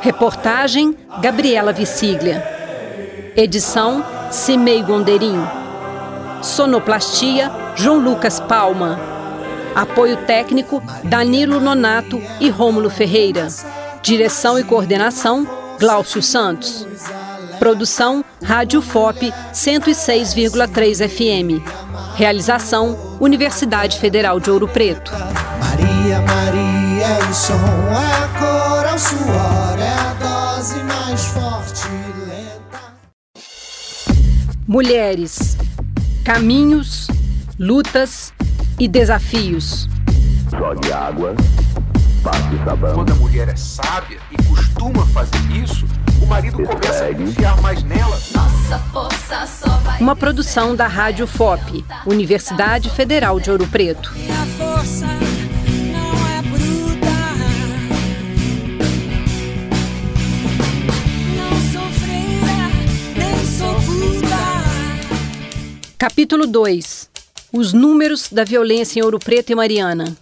Reportagem 0.00 0.96
Gabriela 1.20 1.72
Viciglia. 1.72 2.42
Edição 3.36 4.04
Cimei 4.30 4.82
Gonderim. 4.82 5.40
Sonoplastia 6.42 7.50
João 7.76 7.98
Lucas 7.98 8.40
Palma. 8.40 8.98
Apoio 9.74 10.16
técnico 10.26 10.82
Danilo 11.04 11.60
Nonato 11.60 12.20
e 12.40 12.48
Rômulo 12.50 12.90
Ferreira. 12.90 13.48
Direção 14.02 14.58
e 14.58 14.64
coordenação 14.64 15.61
Gláucio 15.78 16.22
Santos. 16.22 16.86
Produção 17.58 18.24
Rádio 18.42 18.82
FOP 18.82 19.32
106,3 19.52 21.08
FM. 21.08 21.62
Realização 22.14 23.18
Universidade 23.20 23.98
Federal 23.98 24.40
de 24.40 24.50
Ouro 24.50 24.68
Preto. 24.68 25.12
Maria, 25.12 26.20
Maria, 26.20 27.06
é 27.06 27.30
o 27.30 27.34
som, 27.34 27.54
é 27.54 28.24
a 28.24 28.28
cor, 28.38 28.86
é 28.86 28.94
o 28.94 28.98
suor, 28.98 29.78
é 29.78 29.88
a 29.88 30.14
dose 30.54 30.82
mais 30.84 31.24
forte 31.26 31.86
e 31.88 32.28
lenta. 32.28 32.80
Mulheres, 34.66 35.56
caminhos, 36.24 37.06
lutas 37.58 38.32
e 38.78 38.88
desafios. 38.88 39.88
Jogue 40.50 40.92
água. 40.92 41.34
Quando 42.22 43.10
a 43.10 43.14
mulher 43.16 43.48
é 43.48 43.56
sábia 43.56 44.18
e 44.30 44.36
costuma 44.44 45.04
fazer 45.06 45.40
isso, 45.60 45.84
o 46.22 46.26
marido 46.26 46.62
começa 46.62 47.06
a 47.06 47.14
confiar 47.14 47.60
mais 47.60 47.82
nela. 47.82 48.16
Nossa 48.32 48.78
força 48.92 49.44
só 49.44 49.76
vai 49.78 50.00
Uma 50.00 50.14
produção 50.14 50.76
da 50.76 50.86
Rádio 50.86 51.26
FOP, 51.26 51.84
Universidade 52.06 52.90
Federal 52.90 53.40
de 53.40 53.50
Ouro 53.50 53.66
Preto. 53.66 54.12
Minha 54.14 54.46
força 54.56 55.06
não 55.06 56.28
é 56.28 56.42
bruta. 56.42 57.12
Não 61.36 61.72
sou 61.72 61.90
freira, 61.98 62.68
nem 63.16 63.44
sou 63.46 63.74
puta. 63.80 64.38
Capítulo 65.98 66.46
2. 66.46 67.10
Os 67.52 67.72
números 67.72 68.28
da 68.30 68.44
violência 68.44 69.00
em 69.00 69.02
Ouro 69.02 69.18
Preto 69.18 69.50
e 69.50 69.56
Mariana. 69.56 70.16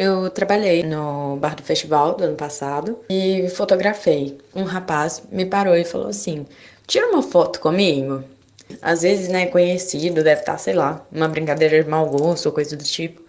Eu 0.00 0.30
trabalhei 0.30 0.84
no 0.84 1.38
bar 1.38 1.56
do 1.56 1.62
festival 1.64 2.14
do 2.14 2.22
ano 2.22 2.36
passado 2.36 3.00
e 3.10 3.48
fotografei. 3.48 4.38
Um 4.54 4.62
rapaz 4.62 5.24
me 5.28 5.44
parou 5.44 5.74
e 5.74 5.84
falou 5.84 6.06
assim: 6.06 6.46
tira 6.86 7.08
uma 7.08 7.20
foto 7.20 7.58
comigo. 7.58 8.22
Às 8.80 9.02
vezes, 9.02 9.26
né, 9.26 9.46
conhecido, 9.46 10.22
deve 10.22 10.42
estar, 10.42 10.56
sei 10.56 10.74
lá, 10.74 11.04
uma 11.10 11.26
brincadeira 11.26 11.82
de 11.82 11.90
mau 11.90 12.08
gosto 12.08 12.46
ou 12.46 12.52
coisa 12.52 12.76
do 12.76 12.84
tipo. 12.84 13.20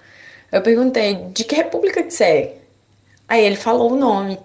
Eu 0.52 0.62
perguntei: 0.62 1.16
de 1.34 1.44
que 1.44 1.56
república 1.56 2.04
que 2.04 2.14
você 2.14 2.24
é? 2.24 2.58
Aí 3.28 3.44
ele 3.44 3.56
falou 3.56 3.92
o 3.92 3.96
nome. 3.96 4.38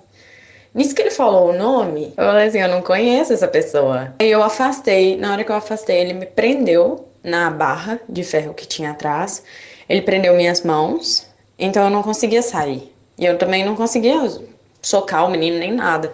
Nisso 0.73 0.95
que 0.95 1.02
ele 1.02 1.11
falou 1.11 1.50
o 1.50 1.52
nome, 1.52 2.14
eu 2.16 2.25
falei 2.25 2.49
assim: 2.49 2.61
eu 2.61 2.69
não 2.71 2.81
conheço 2.81 3.35
essa 3.35 3.49
pessoa. 3.49 4.14
Aí 4.19 4.31
eu 4.31 4.43
afastei. 4.43 5.19
Na 5.19 5.31
hora 5.31 5.45
que 5.45 5.52
eu 5.52 5.57
afastei, 5.57 5.99
ele 5.99 6.14
me 6.14 6.25
prendeu 6.25 7.07
na 7.23 7.50
barra 7.50 8.00
de 8.09 8.25
ferro 8.25 8.54
que 8.54 8.66
tinha 8.66 8.93
atrás. 8.93 9.45
Ele 9.87 10.00
prendeu 10.00 10.35
minhas 10.35 10.62
mãos 10.62 11.34
então 11.58 11.84
eu 11.84 11.90
não 11.90 12.02
conseguia 12.02 12.42
sair. 12.42 12.92
E 13.18 13.25
eu 13.25 13.38
também 13.38 13.64
não 13.64 13.76
conseguia 13.76 14.18
socar 14.82 15.26
o 15.26 15.30
menino 15.30 15.58
nem 15.58 15.73
nada. 15.73 16.12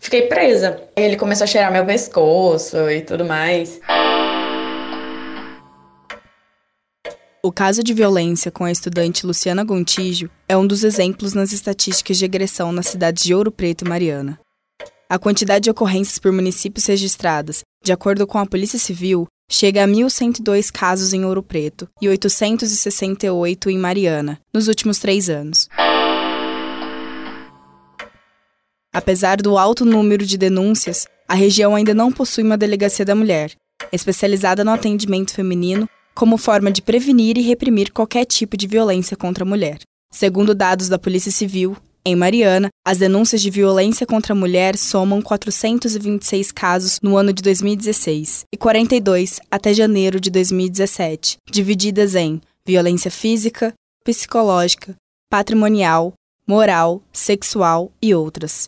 Fiquei 0.00 0.22
presa. 0.22 0.82
Ele 0.96 1.16
começou 1.16 1.44
a 1.44 1.46
cheirar 1.46 1.70
meu 1.70 1.84
pescoço 1.84 2.76
e 2.90 3.02
tudo 3.02 3.24
mais. 3.24 3.80
O 7.42 7.50
caso 7.50 7.82
de 7.82 7.94
violência 7.94 8.50
com 8.50 8.64
a 8.64 8.70
estudante 8.70 9.26
Luciana 9.26 9.64
Gontijo 9.64 10.30
é 10.46 10.56
um 10.56 10.66
dos 10.66 10.84
exemplos 10.84 11.32
nas 11.32 11.52
estatísticas 11.52 12.18
de 12.18 12.24
agressão 12.24 12.70
nas 12.70 12.88
cidades 12.88 13.22
de 13.22 13.34
Ouro 13.34 13.50
Preto 13.50 13.84
e 13.84 13.88
Mariana. 13.88 14.38
A 15.08 15.18
quantidade 15.18 15.64
de 15.64 15.70
ocorrências 15.70 16.18
por 16.18 16.32
municípios 16.32 16.86
registradas, 16.86 17.62
de 17.82 17.92
acordo 17.92 18.26
com 18.26 18.38
a 18.38 18.46
Polícia 18.46 18.78
Civil, 18.78 19.26
chega 19.50 19.82
a 19.82 19.88
1.102 19.88 20.70
casos 20.70 21.12
em 21.12 21.24
Ouro 21.24 21.42
Preto 21.42 21.88
e 22.00 22.08
868 22.08 23.68
em 23.68 23.76
Mariana, 23.76 24.40
nos 24.54 24.68
últimos 24.68 25.00
três 25.00 25.28
anos. 25.28 25.68
Apesar 28.92 29.42
do 29.42 29.58
alto 29.58 29.84
número 29.84 30.24
de 30.24 30.38
denúncias, 30.38 31.06
a 31.28 31.34
região 31.34 31.74
ainda 31.74 31.92
não 31.92 32.12
possui 32.12 32.44
uma 32.44 32.56
delegacia 32.56 33.04
da 33.04 33.14
mulher, 33.14 33.52
especializada 33.92 34.64
no 34.64 34.70
atendimento 34.70 35.34
feminino, 35.34 35.88
como 36.14 36.38
forma 36.38 36.70
de 36.70 36.80
prevenir 36.80 37.36
e 37.36 37.42
reprimir 37.42 37.92
qualquer 37.92 38.24
tipo 38.24 38.56
de 38.56 38.68
violência 38.68 39.16
contra 39.16 39.44
a 39.44 39.46
mulher. 39.46 39.78
Segundo 40.12 40.54
dados 40.54 40.88
da 40.88 40.98
Polícia 40.98 41.30
Civil, 41.30 41.76
em 42.04 42.16
Mariana, 42.16 42.68
as 42.84 42.98
denúncias 42.98 43.42
de 43.42 43.50
violência 43.50 44.06
contra 44.06 44.32
a 44.32 44.36
mulher 44.36 44.76
somam 44.76 45.20
426 45.20 46.50
casos 46.50 46.98
no 47.02 47.16
ano 47.16 47.32
de 47.32 47.42
2016 47.42 48.44
e 48.52 48.56
42 48.56 49.38
até 49.50 49.74
janeiro 49.74 50.18
de 50.18 50.30
2017, 50.30 51.36
divididas 51.50 52.14
em 52.14 52.40
violência 52.64 53.10
física, 53.10 53.74
psicológica, 54.02 54.96
patrimonial, 55.30 56.14
moral, 56.46 57.02
sexual 57.12 57.92
e 58.00 58.14
outras. 58.14 58.64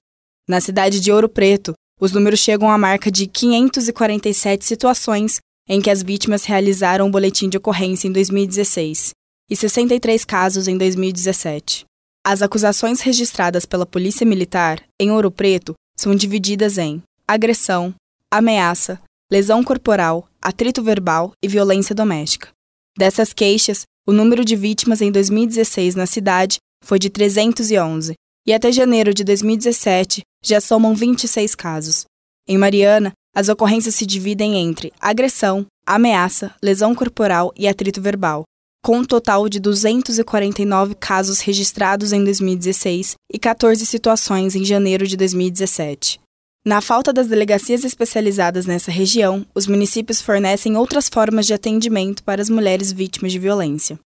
Na 0.47 0.61
cidade 0.61 1.01
de 1.01 1.11
Ouro 1.11 1.29
Preto, 1.29 1.73
os 1.99 2.13
números 2.13 2.41
chegam 2.41 2.71
à 2.71 2.77
marca 2.77 3.11
de 3.11 3.27
547 3.27 4.65
situações 4.65 5.39
em 5.69 5.81
que 5.81 5.89
as 5.89 6.03
vítimas 6.03 6.45
realizaram 6.45 7.07
um 7.07 7.11
boletim 7.11 7.49
de 7.49 7.57
ocorrência 7.57 8.09
em 8.09 8.13
2016 8.13 9.13
e 9.49 9.57
63 9.57 10.25
casos 10.25 10.69
em 10.69 10.77
2017. 10.77 11.87
As 12.25 12.41
acusações 12.41 13.01
registradas 13.01 13.67
pela 13.67 13.85
Polícia 13.85 14.25
Militar 14.25 14.81
em 15.01 15.11
Ouro 15.11 15.29
Preto 15.29 15.75
são 15.97 16.15
divididas 16.15 16.79
em 16.79 17.03
agressão, 17.27 17.93
ameaça, 18.31 19.03
lesão 19.31 19.65
corporal, 19.65 20.29
atrito 20.41 20.85
verbal 20.85 21.33
e 21.43 21.49
violência 21.49 21.97
doméstica. 21.97 22.51
Dessas 22.97 23.33
queixas, 23.33 23.83
o 24.07 24.13
número 24.13 24.45
de 24.45 24.55
vítimas 24.55 25.01
em 25.01 25.11
2016 25.11 25.97
na 25.97 26.07
cidade 26.07 26.59
foi 26.85 27.01
de 27.01 27.11
311 27.11 28.15
e 28.47 28.53
até 28.53 28.71
janeiro 28.71 29.13
de 29.13 29.25
2017 29.25 30.23
já 30.45 30.61
somam 30.61 30.95
26 30.95 31.57
casos. 31.57 32.05
Em 32.47 32.57
Mariana, 32.57 33.13
as 33.35 33.49
ocorrências 33.49 33.97
se 33.97 34.07
dividem 34.07 34.57
entre 34.57 34.93
agressão, 35.01 35.67
ameaça, 35.85 36.55
lesão 36.63 36.95
corporal 36.95 37.53
e 37.57 37.67
atrito 37.67 38.01
verbal, 38.01 38.45
com 38.85 38.99
um 38.99 39.05
total 39.05 39.49
de 39.49 39.61
249 39.61 40.97
casos 40.97 41.39
registrados 41.39 42.13
em 42.13 42.25
2016 42.25 43.15
e 43.33 43.39
14 43.39 43.87
situações 43.87 44.57
em 44.57 44.65
janeiro 44.65 45.07
de 45.07 45.17
2017. 45.17 46.21
Na 46.65 46.81
falta 46.81 47.13
das 47.13 47.29
delegacias 47.29 47.85
especializadas 47.85 48.67
nessa 48.67 48.91
região, 48.91 49.47
os 49.55 49.67
municípios 49.67 50.21
fornecem 50.21 50.77
outras 50.77 51.09
formas 51.09 51.47
de 51.47 51.55
atendimento 51.55 52.25
para 52.25 52.43
as 52.43 52.51
mulheres 52.51 52.93
vítimas 52.93 53.33
de 53.33 53.39
violência. 53.39 53.99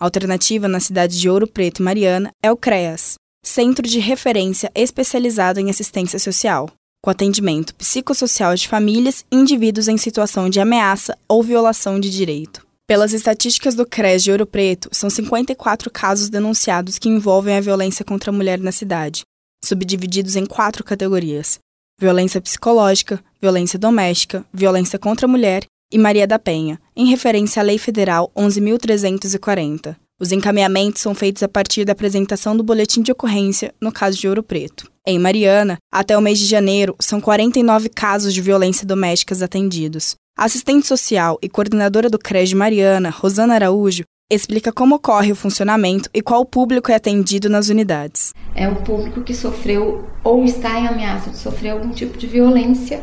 A 0.00 0.04
alternativa 0.04 0.66
na 0.66 0.80
cidade 0.80 1.20
de 1.20 1.28
Ouro 1.28 1.46
Preto 1.46 1.80
e 1.80 1.82
Mariana 1.82 2.30
é 2.42 2.50
o 2.50 2.56
CREAS, 2.56 3.14
Centro 3.44 3.86
de 3.86 3.98
Referência 3.98 4.70
Especializado 4.74 5.60
em 5.60 5.70
Assistência 5.70 6.18
Social, 6.18 6.70
com 7.02 7.10
atendimento 7.10 7.74
psicossocial 7.74 8.54
de 8.54 8.68
famílias 8.68 9.24
e 9.30 9.36
indivíduos 9.36 9.88
em 9.88 9.98
situação 9.98 10.48
de 10.48 10.60
ameaça 10.60 11.16
ou 11.28 11.42
violação 11.42 12.00
de 12.00 12.10
direito. 12.10 12.71
Pelas 12.92 13.14
estatísticas 13.14 13.74
do 13.74 13.86
CRES 13.86 14.22
de 14.22 14.30
Ouro 14.30 14.44
Preto, 14.44 14.90
são 14.92 15.08
54 15.08 15.90
casos 15.90 16.28
denunciados 16.28 16.98
que 16.98 17.08
envolvem 17.08 17.56
a 17.56 17.60
violência 17.62 18.04
contra 18.04 18.30
a 18.30 18.34
mulher 18.34 18.58
na 18.58 18.70
cidade, 18.70 19.22
subdivididos 19.64 20.36
em 20.36 20.44
quatro 20.44 20.84
categorias: 20.84 21.58
violência 21.98 22.38
psicológica, 22.38 23.24
violência 23.40 23.78
doméstica, 23.78 24.44
violência 24.52 24.98
contra 24.98 25.24
a 25.24 25.28
mulher 25.28 25.64
e 25.90 25.96
Maria 25.96 26.26
da 26.26 26.38
Penha, 26.38 26.78
em 26.94 27.06
referência 27.06 27.60
à 27.60 27.64
Lei 27.64 27.78
Federal 27.78 28.30
11.340. 28.36 29.96
Os 30.22 30.30
encaminhamentos 30.30 31.02
são 31.02 31.16
feitos 31.16 31.42
a 31.42 31.48
partir 31.48 31.84
da 31.84 31.90
apresentação 31.90 32.56
do 32.56 32.62
boletim 32.62 33.02
de 33.02 33.10
ocorrência 33.10 33.74
no 33.80 33.90
caso 33.90 34.16
de 34.16 34.28
Ouro 34.28 34.40
Preto. 34.40 34.88
Em 35.04 35.18
Mariana, 35.18 35.78
até 35.92 36.16
o 36.16 36.20
mês 36.20 36.38
de 36.38 36.44
janeiro, 36.46 36.94
são 37.00 37.20
49 37.20 37.88
casos 37.88 38.32
de 38.32 38.40
violência 38.40 38.86
domésticas 38.86 39.42
atendidos. 39.42 40.14
A 40.38 40.44
assistente 40.44 40.86
social 40.86 41.40
e 41.42 41.48
coordenadora 41.48 42.08
do 42.08 42.20
CRES 42.20 42.50
de 42.50 42.54
Mariana, 42.54 43.10
Rosana 43.10 43.54
Araújo, 43.54 44.04
explica 44.30 44.70
como 44.70 44.94
ocorre 44.94 45.32
o 45.32 45.36
funcionamento 45.36 46.08
e 46.14 46.22
qual 46.22 46.46
público 46.46 46.92
é 46.92 46.94
atendido 46.94 47.50
nas 47.50 47.68
unidades. 47.68 48.32
É 48.54 48.68
o 48.68 48.76
público 48.76 49.22
que 49.22 49.34
sofreu 49.34 50.08
ou 50.22 50.44
está 50.44 50.78
em 50.78 50.86
ameaça 50.86 51.30
de 51.30 51.38
sofrer 51.38 51.70
algum 51.70 51.90
tipo 51.90 52.16
de 52.16 52.28
violência 52.28 53.02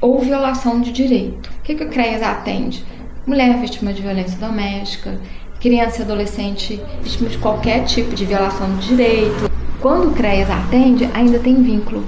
ou 0.00 0.18
violação 0.18 0.80
de 0.80 0.90
direito. 0.90 1.48
O 1.60 1.62
que, 1.62 1.76
que 1.76 1.84
o 1.84 1.90
CREAS 1.90 2.24
atende? 2.24 2.84
Mulher 3.24 3.56
vítima 3.60 3.92
de 3.92 4.02
violência 4.02 4.36
doméstica, 4.38 5.20
criança 5.66 5.98
e 5.98 6.02
adolescente 6.02 6.80
vítima 7.02 7.28
de 7.28 7.38
qualquer 7.38 7.84
tipo 7.84 8.14
de 8.14 8.24
violação 8.24 8.72
de 8.76 8.86
direito. 8.86 9.50
Quando 9.80 10.10
o 10.10 10.14
CREAS 10.14 10.48
atende, 10.48 11.10
ainda 11.12 11.40
tem 11.40 11.60
vínculo. 11.60 12.04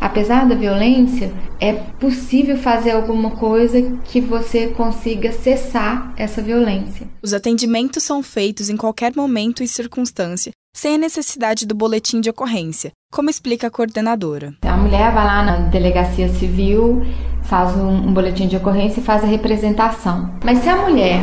Apesar 0.00 0.48
da 0.48 0.54
violência, 0.54 1.30
é 1.60 1.74
possível 1.74 2.56
fazer 2.56 2.92
alguma 2.92 3.32
coisa 3.32 3.82
que 4.04 4.18
você 4.18 4.68
consiga 4.68 5.30
cessar 5.30 6.14
essa 6.16 6.40
violência. 6.40 7.06
Os 7.22 7.34
atendimentos 7.34 8.02
são 8.02 8.22
feitos 8.22 8.70
em 8.70 8.78
qualquer 8.78 9.14
momento 9.14 9.62
e 9.62 9.68
circunstância, 9.68 10.50
sem 10.74 10.94
a 10.94 10.98
necessidade 10.98 11.66
do 11.66 11.74
boletim 11.74 12.18
de 12.18 12.30
ocorrência, 12.30 12.92
como 13.12 13.28
explica 13.28 13.66
a 13.66 13.70
coordenadora. 13.70 14.54
A 14.62 14.76
mulher 14.76 15.12
vai 15.12 15.26
lá 15.26 15.44
na 15.44 15.56
delegacia 15.68 16.30
civil, 16.30 17.02
faz 17.42 17.76
um, 17.76 18.08
um 18.08 18.14
boletim 18.14 18.48
de 18.48 18.56
ocorrência 18.56 19.00
e 19.00 19.04
faz 19.04 19.22
a 19.22 19.26
representação. 19.26 20.34
Mas 20.42 20.60
se 20.60 20.68
a 20.70 20.76
mulher 20.76 21.20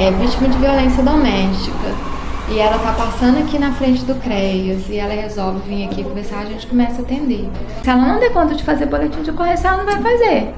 é 0.00 0.10
vítima 0.12 0.48
de 0.48 0.56
violência 0.56 1.02
doméstica 1.02 1.94
e 2.48 2.58
ela 2.58 2.78
tá 2.78 2.92
passando 2.92 3.38
aqui 3.38 3.58
na 3.58 3.70
frente 3.72 4.02
do 4.04 4.14
CREAS 4.14 4.88
e 4.88 4.96
ela 4.96 5.12
resolve 5.12 5.60
vir 5.68 5.84
aqui 5.84 6.02
conversar, 6.02 6.38
a 6.38 6.44
gente 6.46 6.66
começa 6.66 7.02
a 7.02 7.04
atender. 7.04 7.46
Se 7.82 7.90
ela 7.90 8.06
não 8.06 8.18
der 8.18 8.32
conta 8.32 8.54
de 8.54 8.64
fazer 8.64 8.86
boletim 8.86 9.22
de 9.22 9.30
ocorrência, 9.30 9.68
ela 9.68 9.76
não 9.76 9.84
vai 9.84 10.02
fazer. 10.02 10.54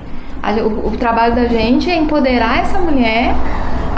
O, 0.64 0.88
o 0.88 0.96
trabalho 0.96 1.34
da 1.34 1.46
gente 1.46 1.90
é 1.90 1.96
empoderar 1.96 2.60
essa 2.60 2.78
mulher 2.78 3.34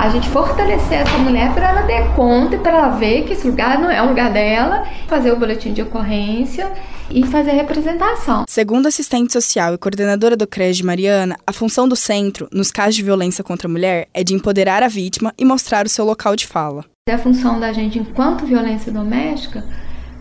a 0.04 0.10
gente 0.10 0.28
fortalecer 0.28 1.00
essa 1.00 1.16
mulher 1.16 1.54
para 1.54 1.70
ela 1.70 1.82
ter 1.84 2.14
conta 2.14 2.56
e 2.56 2.58
para 2.58 2.72
ela 2.72 2.88
ver 2.90 3.24
que 3.24 3.32
esse 3.32 3.48
lugar 3.48 3.78
não 3.78 3.90
é 3.90 4.02
o 4.02 4.08
lugar 4.08 4.30
dela, 4.30 4.86
fazer 5.08 5.32
o 5.32 5.38
boletim 5.38 5.72
de 5.72 5.80
ocorrência 5.80 6.70
e 7.10 7.24
fazer 7.24 7.52
a 7.52 7.54
representação. 7.54 8.44
Segundo 8.46 8.86
assistente 8.86 9.32
social 9.32 9.72
e 9.72 9.78
coordenadora 9.78 10.36
do 10.36 10.46
CRES 10.46 10.76
de 10.76 10.84
Mariana, 10.84 11.38
a 11.46 11.54
função 11.54 11.88
do 11.88 11.96
centro, 11.96 12.46
nos 12.52 12.70
casos 12.70 12.96
de 12.96 13.02
violência 13.02 13.42
contra 13.42 13.66
a 13.66 13.70
mulher, 13.70 14.06
é 14.12 14.22
de 14.22 14.34
empoderar 14.34 14.82
a 14.82 14.88
vítima 14.88 15.32
e 15.38 15.44
mostrar 15.44 15.86
o 15.86 15.88
seu 15.88 16.04
local 16.04 16.36
de 16.36 16.46
fala. 16.46 16.84
É 17.08 17.14
a 17.14 17.18
função 17.18 17.58
da 17.58 17.72
gente, 17.72 17.98
enquanto 17.98 18.44
violência 18.44 18.92
doméstica, 18.92 19.64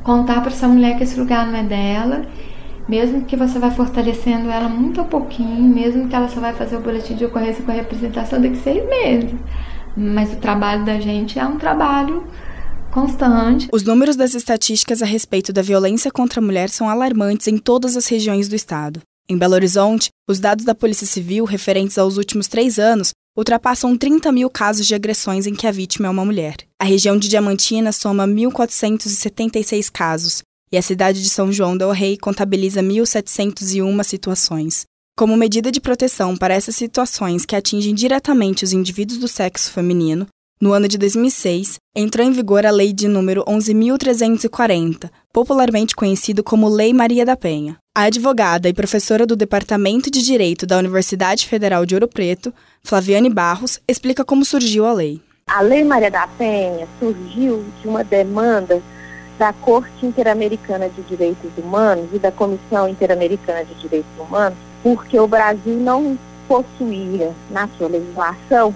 contar 0.01 0.39
para 0.39 0.51
essa 0.51 0.67
mulher 0.67 0.95
que 0.95 1.03
esse 1.03 1.19
lugar 1.19 1.45
não 1.45 1.59
é 1.59 1.63
dela 1.63 2.25
mesmo 2.87 3.23
que 3.23 3.35
você 3.35 3.59
vai 3.59 3.71
fortalecendo 3.71 4.49
ela 4.49 4.67
muito 4.67 5.01
a 5.01 5.05
pouquinho, 5.05 5.63
mesmo 5.63 6.07
que 6.07 6.15
ela 6.15 6.27
só 6.27 6.39
vai 6.39 6.53
fazer 6.53 6.75
o 6.75 6.81
boletim 6.81 7.15
de 7.15 7.25
ocorrência 7.25 7.63
com 7.63 7.71
a 7.71 7.75
representação 7.75 8.41
daqui 8.41 8.57
seis 8.57 8.87
meses. 8.87 9.33
Mas 9.95 10.33
o 10.33 10.37
trabalho 10.37 10.85
da 10.85 10.99
gente 10.99 11.37
é 11.37 11.45
um 11.45 11.57
trabalho 11.57 12.27
constante. 12.91 13.67
Os 13.71 13.83
números 13.83 14.15
das 14.15 14.33
estatísticas 14.33 15.01
a 15.01 15.05
respeito 15.05 15.51
da 15.51 15.61
violência 15.61 16.11
contra 16.11 16.39
a 16.39 16.43
mulher 16.43 16.69
são 16.69 16.89
alarmantes 16.89 17.47
em 17.47 17.57
todas 17.57 17.97
as 17.97 18.07
regiões 18.07 18.47
do 18.47 18.55
estado. 18.55 19.01
Em 19.27 19.37
Belo 19.37 19.53
Horizonte, 19.53 20.09
os 20.27 20.39
dados 20.39 20.65
da 20.65 20.75
Polícia 20.75 21.07
Civil 21.07 21.45
referentes 21.45 21.97
aos 21.97 22.17
últimos 22.17 22.47
três 22.47 22.77
anos 22.77 23.11
ultrapassam 23.35 23.97
30 23.97 24.31
mil 24.31 24.49
casos 24.49 24.85
de 24.85 24.93
agressões 24.93 25.47
em 25.47 25.55
que 25.55 25.65
a 25.65 25.71
vítima 25.71 26.07
é 26.07 26.09
uma 26.09 26.25
mulher. 26.25 26.55
A 26.79 26.85
região 26.85 27.17
de 27.17 27.27
Diamantina 27.27 27.91
soma 27.91 28.27
1.476 28.27 29.89
casos, 29.91 30.43
e 30.71 30.77
a 30.77 30.81
cidade 30.81 31.21
de 31.21 31.29
São 31.29 31.51
João 31.51 31.77
del 31.77 31.91
Rei 31.91 32.17
contabiliza 32.17 32.81
1.701 32.81 34.03
situações. 34.03 34.85
Como 35.15 35.37
medida 35.37 35.71
de 35.71 35.79
proteção 35.79 36.35
para 36.35 36.55
essas 36.55 36.75
situações 36.75 37.45
que 37.45 37.55
atingem 37.55 37.93
diretamente 37.93 38.63
os 38.63 38.73
indivíduos 38.73 39.19
do 39.19 39.27
sexo 39.27 39.71
feminino, 39.71 40.25
no 40.59 40.73
ano 40.73 40.87
de 40.87 40.97
2006, 40.97 41.75
entrou 41.95 42.25
em 42.25 42.31
vigor 42.31 42.65
a 42.65 42.71
Lei 42.71 42.91
de 42.91 43.07
número 43.07 43.43
11.340, 43.45 45.11
popularmente 45.31 45.95
conhecido 45.95 46.43
como 46.43 46.67
Lei 46.67 46.91
Maria 46.93 47.23
da 47.23 47.37
Penha. 47.37 47.77
A 47.95 48.03
advogada 48.03 48.67
e 48.67 48.73
professora 48.73 49.27
do 49.27 49.35
Departamento 49.35 50.09
de 50.09 50.23
Direito 50.23 50.65
da 50.65 50.79
Universidade 50.79 51.45
Federal 51.45 51.85
de 51.85 51.93
Ouro 51.93 52.07
Preto, 52.07 52.51
Flaviane 52.83 53.29
Barros, 53.29 53.79
explica 53.87 54.25
como 54.25 54.43
surgiu 54.43 54.83
a 54.83 54.93
lei. 54.93 55.21
A 55.45 55.61
Lei 55.61 55.83
Maria 55.83 56.09
da 56.09 56.25
Penha 56.25 56.87
surgiu 56.99 57.63
de 57.79 57.87
uma 57.87 58.03
demanda 58.03 58.81
da 59.37 59.53
Corte 59.53 60.07
Interamericana 60.07 60.89
de 60.89 61.03
Direitos 61.03 61.51
Humanos 61.55 62.09
e 62.11 62.17
da 62.17 62.31
Comissão 62.31 62.89
Interamericana 62.89 63.63
de 63.63 63.75
Direitos 63.75 64.09
Humanos, 64.17 64.57
porque 64.83 65.17
o 65.17 65.27
Brasil 65.27 65.77
não 65.77 66.19
possuía 66.47 67.31
na 67.49 67.67
sua 67.77 67.87
legislação 67.87 68.75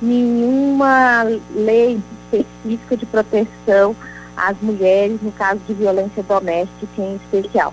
nenhuma 0.00 1.24
lei 1.54 1.98
específica 2.24 2.96
de 2.96 3.06
proteção 3.06 3.96
às 4.36 4.56
mulheres 4.60 5.18
no 5.22 5.32
caso 5.32 5.60
de 5.66 5.72
violência 5.72 6.22
doméstica 6.22 7.00
em 7.00 7.16
especial. 7.16 7.72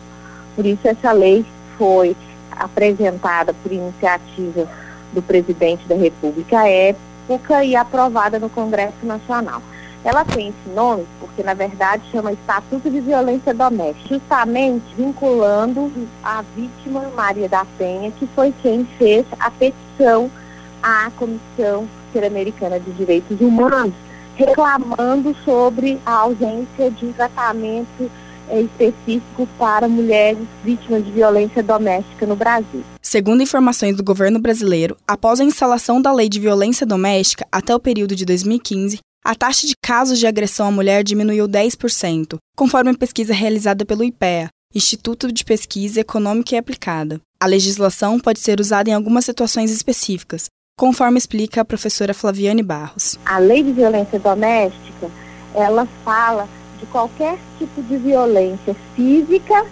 Por 0.56 0.66
isso 0.66 0.88
essa 0.88 1.12
lei 1.12 1.46
foi 1.78 2.16
apresentada 2.52 3.54
por 3.54 3.72
iniciativa 3.72 4.68
do 5.12 5.22
presidente 5.22 5.86
da 5.86 5.96
República 5.96 6.60
à 6.60 6.70
época 6.70 7.64
e 7.66 7.76
aprovada 7.76 8.40
no 8.40 8.50
Congresso 8.50 9.04
Nacional. 9.04 9.62
Ela 10.04 10.26
tem 10.26 10.50
esse 10.50 10.76
nome 10.76 11.06
porque, 11.20 11.42
na 11.44 11.54
verdade, 11.54 12.04
chama 12.12 12.34
Estatuto 12.34 12.90
de 12.90 13.00
Violência 13.00 13.54
Doméstica, 13.54 14.10
justamente 14.10 14.84
vinculando 14.98 15.92
a 16.22 16.44
vítima 16.56 17.10
Maria 17.16 17.48
da 17.48 17.66
Penha, 17.78 18.12
que 18.12 18.28
foi 18.36 18.54
quem 18.62 18.86
fez 18.98 19.26
a 19.40 19.50
petição 19.50 20.30
à 20.82 21.10
Comissão 21.18 21.88
Interamericana 22.10 22.80
de 22.80 22.92
Direitos 22.92 23.40
Humanos, 23.40 23.94
reclamando 24.36 25.34
sobre 25.46 26.00
a 26.06 26.12
ausência 26.12 26.92
de 26.92 27.06
um 27.06 27.14
tratamento 27.14 28.12
é, 28.50 28.60
específico 28.60 29.48
para 29.58 29.88
mulheres 29.88 30.46
vítimas 30.66 31.06
de 31.06 31.12
violência 31.12 31.64
doméstica 31.64 32.26
no 32.26 32.36
Brasil. 32.36 32.84
Segundo 33.02 33.42
informações 33.42 33.96
do 33.96 34.04
governo 34.04 34.40
brasileiro, 34.40 34.98
após 35.08 35.40
a 35.40 35.46
instalação 35.46 36.02
da 36.02 36.12
Lei 36.12 36.28
de 36.28 36.42
Violência 36.42 36.86
Doméstica 36.86 37.48
até 37.50 37.74
o 37.74 37.80
período 37.80 38.16
de 38.16 38.26
2015, 38.26 39.00
a 39.24 39.34
taxa 39.34 39.66
de 39.66 39.74
casos 39.82 40.20
de 40.20 40.28
agressão 40.28 40.68
à 40.68 40.72
mulher 40.72 41.02
diminuiu 41.02 41.48
10%, 41.48 42.38
conforme 42.58 42.98
pesquisa 42.98 43.34
realizada 43.34 43.86
pelo 43.86 44.04
IPEA, 44.04 44.50
Instituto 44.76 45.32
de 45.32 45.46
Pesquisa 45.46 46.02
Econômica 46.02 46.56
e 46.56 46.58
Aplicada. 46.58 47.22
A 47.40 47.46
legislação 47.46 48.20
pode 48.20 48.40
ser 48.42 48.60
usada 48.60 48.90
em 48.90 48.94
algumas 48.94 49.24
situações 49.24 49.72
específicas, 49.72 50.48
conforme 50.78 51.18
explica 51.18 51.62
a 51.62 51.66
professora 51.66 52.14
Flaviane 52.14 52.62
Barros. 52.62 53.18
A 53.26 53.38
lei 53.38 53.64
de 53.64 53.72
violência 53.72 54.20
doméstica, 54.20 55.10
ela 55.54 55.88
fala 56.04 56.50
de 56.80 56.86
qualquer 56.88 57.38
tipo 57.58 57.82
de 57.82 57.96
violência 57.96 58.76
física, 58.94 59.66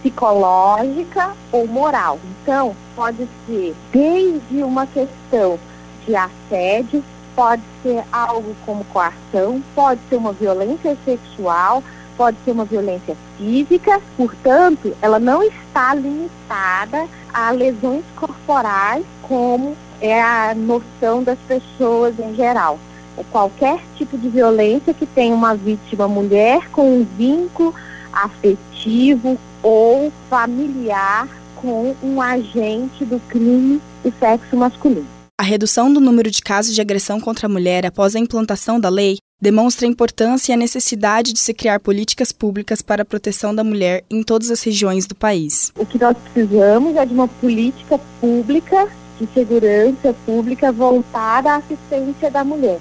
psicológica 0.00 1.34
ou 1.50 1.66
moral. 1.66 2.20
Então, 2.42 2.76
pode 2.94 3.26
ser 3.46 3.74
desde 3.90 4.62
uma 4.62 4.86
questão 4.86 5.58
de 6.06 6.14
assédio, 6.14 7.02
pode 7.34 7.62
ser 7.82 8.04
algo 8.12 8.54
como 8.64 8.84
coação, 8.86 9.62
pode 9.74 10.00
ser 10.08 10.16
uma 10.16 10.32
violência 10.32 10.96
sexual, 11.04 11.82
pode 12.16 12.36
ser 12.44 12.52
uma 12.52 12.64
violência 12.64 13.16
física, 13.36 14.00
portanto, 14.16 14.96
ela 15.02 15.18
não 15.18 15.42
está 15.42 15.94
limitada 15.94 17.06
a 17.32 17.50
lesões 17.50 18.04
corporais, 18.16 19.04
como 19.22 19.76
é 20.00 20.22
a 20.22 20.54
noção 20.54 21.22
das 21.22 21.38
pessoas 21.46 22.18
em 22.18 22.34
geral. 22.34 22.78
É 23.16 23.24
qualquer 23.30 23.80
tipo 23.96 24.18
de 24.18 24.28
violência 24.28 24.92
que 24.92 25.06
tenha 25.06 25.34
uma 25.34 25.54
vítima 25.54 26.08
mulher 26.08 26.68
com 26.70 27.00
um 27.00 27.06
vínculo 27.16 27.74
afetivo 28.12 29.38
ou 29.62 30.12
familiar 30.28 31.28
com 31.56 31.94
um 32.02 32.20
agente 32.20 33.04
do 33.04 33.20
crime 33.28 33.80
do 34.02 34.12
sexo 34.18 34.56
masculino. 34.56 35.13
A 35.36 35.42
redução 35.42 35.92
do 35.92 36.00
número 36.00 36.30
de 36.30 36.40
casos 36.40 36.76
de 36.76 36.80
agressão 36.80 37.20
contra 37.20 37.48
a 37.48 37.50
mulher 37.50 37.84
após 37.84 38.14
a 38.14 38.20
implantação 38.20 38.78
da 38.78 38.88
lei 38.88 39.18
demonstra 39.42 39.84
a 39.84 39.90
importância 39.90 40.52
e 40.52 40.54
a 40.54 40.56
necessidade 40.56 41.32
de 41.32 41.40
se 41.40 41.52
criar 41.52 41.80
políticas 41.80 42.30
públicas 42.30 42.80
para 42.80 43.02
a 43.02 43.04
proteção 43.04 43.52
da 43.52 43.64
mulher 43.64 44.04
em 44.08 44.22
todas 44.22 44.48
as 44.48 44.62
regiões 44.62 45.06
do 45.06 45.14
país. 45.16 45.72
O 45.76 45.84
que 45.84 46.00
nós 46.00 46.16
precisamos 46.16 46.94
é 46.94 47.04
de 47.04 47.12
uma 47.12 47.26
política 47.26 47.98
pública 48.20 48.88
de 49.20 49.26
segurança 49.34 50.14
pública 50.24 50.70
voltada 50.70 51.50
à 51.50 51.56
assistência 51.56 52.30
da 52.30 52.44
mulher. 52.44 52.78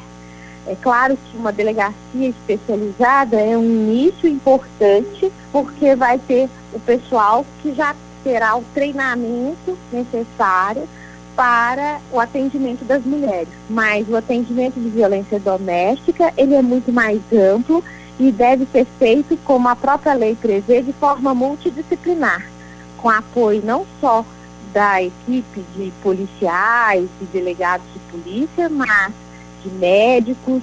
É 0.67 0.75
claro 0.75 1.17
que 1.17 1.35
uma 1.35 1.51
delegacia 1.51 1.95
especializada 2.29 3.35
é 3.35 3.57
um 3.57 3.63
início 3.63 4.29
importante, 4.29 5.31
porque 5.51 5.95
vai 5.95 6.19
ter 6.19 6.47
o 6.71 6.79
pessoal 6.79 7.43
que 7.63 7.73
já 7.73 7.95
terá 8.23 8.55
o 8.55 8.63
treinamento 8.75 9.75
necessário 9.91 10.87
para 11.35 11.99
o 12.11 12.19
atendimento 12.19 12.85
das 12.85 13.03
mulheres. 13.03 13.49
Mas 13.69 14.07
o 14.07 14.15
atendimento 14.15 14.79
de 14.79 14.89
violência 14.89 15.39
doméstica, 15.39 16.33
ele 16.37 16.55
é 16.55 16.61
muito 16.61 16.91
mais 16.91 17.21
amplo 17.31 17.83
e 18.19 18.31
deve 18.31 18.65
ser 18.71 18.85
feito, 18.99 19.37
como 19.43 19.67
a 19.67 19.75
própria 19.75 20.13
lei 20.13 20.35
prevê, 20.35 20.81
de 20.81 20.93
forma 20.93 21.33
multidisciplinar, 21.33 22.45
com 22.97 23.09
apoio 23.09 23.61
não 23.65 23.85
só 23.99 24.25
da 24.71 25.01
equipe 25.01 25.63
de 25.75 25.91
policiais 26.01 27.07
e 27.21 27.25
delegados 27.25 27.85
de 27.93 27.99
polícia, 28.11 28.69
mas 28.69 29.13
de 29.63 29.69
médicos, 29.69 30.61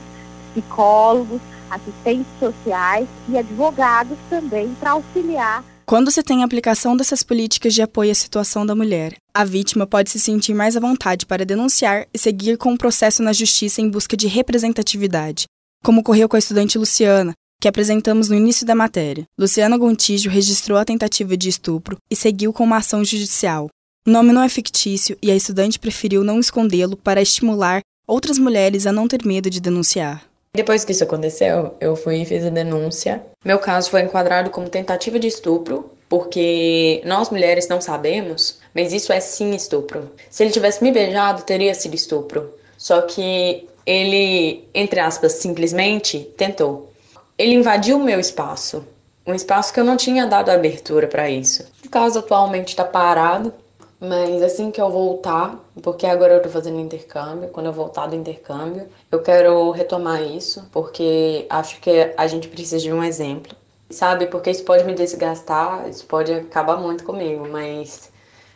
psicólogos, 0.53 1.41
assistentes 1.71 2.27
sociais 2.39 3.07
e 3.29 3.39
advogados 3.39 4.19
também 4.29 4.75
para 4.81 4.91
auxiliar 4.93 5.63
quando 5.90 6.09
se 6.12 6.22
tem 6.22 6.42
a 6.42 6.44
aplicação 6.44 6.96
dessas 6.96 7.24
políticas 7.24 7.74
de 7.74 7.83
apoio 7.83 8.12
à 8.12 8.14
situação 8.14 8.64
da 8.64 8.76
mulher, 8.76 9.16
a 9.35 9.44
vítima 9.44 9.88
pode 9.88 10.09
se 10.09 10.20
sentir 10.20 10.55
mais 10.55 10.76
à 10.76 10.81
vontade 10.81 11.26
para 11.26 11.44
denunciar 11.44 12.07
e 12.14 12.16
seguir 12.16 12.57
com 12.57 12.72
o 12.72 12.79
processo 12.79 13.24
na 13.24 13.33
justiça 13.33 13.81
em 13.81 13.90
busca 13.90 14.16
de 14.16 14.29
representatividade, 14.29 15.46
como 15.83 16.03
ocorreu 16.03 16.29
com 16.29 16.37
a 16.37 16.38
estudante 16.38 16.79
Luciana, 16.79 17.33
que 17.61 17.66
apresentamos 17.66 18.29
no 18.29 18.37
início 18.37 18.64
da 18.64 18.72
matéria. 18.72 19.24
Luciana 19.37 19.76
Gontijo 19.76 20.31
registrou 20.31 20.79
a 20.79 20.85
tentativa 20.85 21.37
de 21.37 21.48
estupro 21.48 21.96
e 22.09 22.14
seguiu 22.14 22.53
com 22.53 22.62
uma 22.62 22.76
ação 22.76 23.05
judicial. 23.05 23.66
O 24.07 24.12
nome 24.12 24.33
não 24.33 24.44
é 24.44 24.48
fictício 24.48 25.18
e 25.20 25.29
a 25.29 25.35
estudante 25.35 25.76
preferiu 25.76 26.22
não 26.22 26.38
escondê-lo 26.38 26.96
para 26.96 27.20
estimular 27.20 27.81
outras 28.07 28.38
mulheres 28.38 28.87
a 28.87 28.92
não 28.92 29.09
ter 29.09 29.26
medo 29.26 29.50
de 29.50 29.61
denunciar. 29.61 30.30
Depois 30.55 30.85
que 30.85 30.93
isso 30.93 31.05
aconteceu, 31.05 31.77
eu 31.81 31.95
fui 31.95 32.23
e 32.23 32.25
fiz 32.25 32.45
a 32.45 32.51
denúncia. 32.51 33.25
Meu 33.45 33.59
caso 33.59 33.89
foi 33.89 34.03
enquadrado 34.03 34.51
como 34.51 34.69
tentativa 34.69 35.19
de 35.19 35.29
estupro, 35.29 35.91
porque 36.09 37.01
nós 37.05 37.31
mulheres 37.31 37.69
não 37.69 37.81
sabemos, 37.81 38.59
mas 38.75 38.93
isso 38.93 39.13
é 39.13 39.21
sim 39.21 39.55
estupro. 39.55 40.11
Se 40.29 40.43
ele 40.43 40.51
tivesse 40.51 40.83
me 40.83 40.91
beijado, 40.91 41.45
teria 41.45 41.73
sido 41.73 41.95
estupro. 41.95 42.53
Só 42.77 43.03
que 43.03 43.69
ele, 43.87 44.69
entre 44.75 44.99
aspas, 44.99 45.35
simplesmente 45.35 46.19
tentou. 46.37 46.93
Ele 47.39 47.55
invadiu 47.55 47.97
o 47.97 48.05
meu 48.05 48.19
espaço, 48.19 48.85
um 49.25 49.35
espaço 49.35 49.73
que 49.73 49.79
eu 49.79 49.85
não 49.85 49.97
tinha 49.97 50.27
dado 50.27 50.51
abertura 50.51 51.07
para 51.07 51.31
isso. 51.31 51.65
O 51.85 51.89
caso 51.89 52.19
atualmente 52.19 52.69
está 52.69 52.85
parado, 52.85 53.55
mas 54.01 54.43
assim 54.43 54.71
que 54.71 54.81
eu 54.81 54.91
voltar, 54.91 55.59
porque 55.83 56.07
agora 56.07 56.35
eu 56.35 56.43
tô 56.43 56.49
fazendo 56.49 56.81
intercâmbio, 56.81 57.51
quando 57.51 57.67
eu 57.67 57.73
voltar 57.73 58.07
do 58.07 58.17
intercâmbio, 58.17 58.89
eu 59.13 59.23
quero 59.23 59.71
retomar 59.71 60.23
isso, 60.23 60.67
porque 60.73 61.47
acho 61.51 61.81
que 61.81 62.13
a 62.17 62.27
gente 62.27 62.49
precisa 62.49 62.79
de 62.79 62.93
um 62.93 63.05
exemplo, 63.05 63.55
sabe? 63.91 64.27
Porque 64.27 64.51
isso 64.51 64.65
pode 64.65 64.85
me 64.85 64.95
desgastar, 64.95 65.89
isso 65.89 66.07
pode 66.07 66.33
acabar 66.33 66.77
muito 66.79 67.05
comigo, 67.05 67.47
mas 67.49 68.11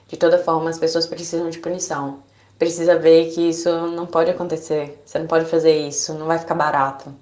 de 0.09 0.17
toda 0.17 0.39
forma 0.39 0.71
as 0.71 0.79
pessoas 0.79 1.07
precisam 1.07 1.51
de 1.51 1.59
punição. 1.59 2.23
Precisa 2.59 2.99
ver 2.99 3.31
que 3.33 3.51
isso 3.51 3.71
não 3.89 4.07
pode 4.07 4.31
acontecer, 4.31 5.01
você 5.05 5.19
não 5.19 5.27
pode 5.27 5.47
fazer 5.47 5.77
isso, 5.87 6.15
não 6.15 6.27
vai 6.27 6.39
ficar 6.39 6.55
barato. 6.55 7.15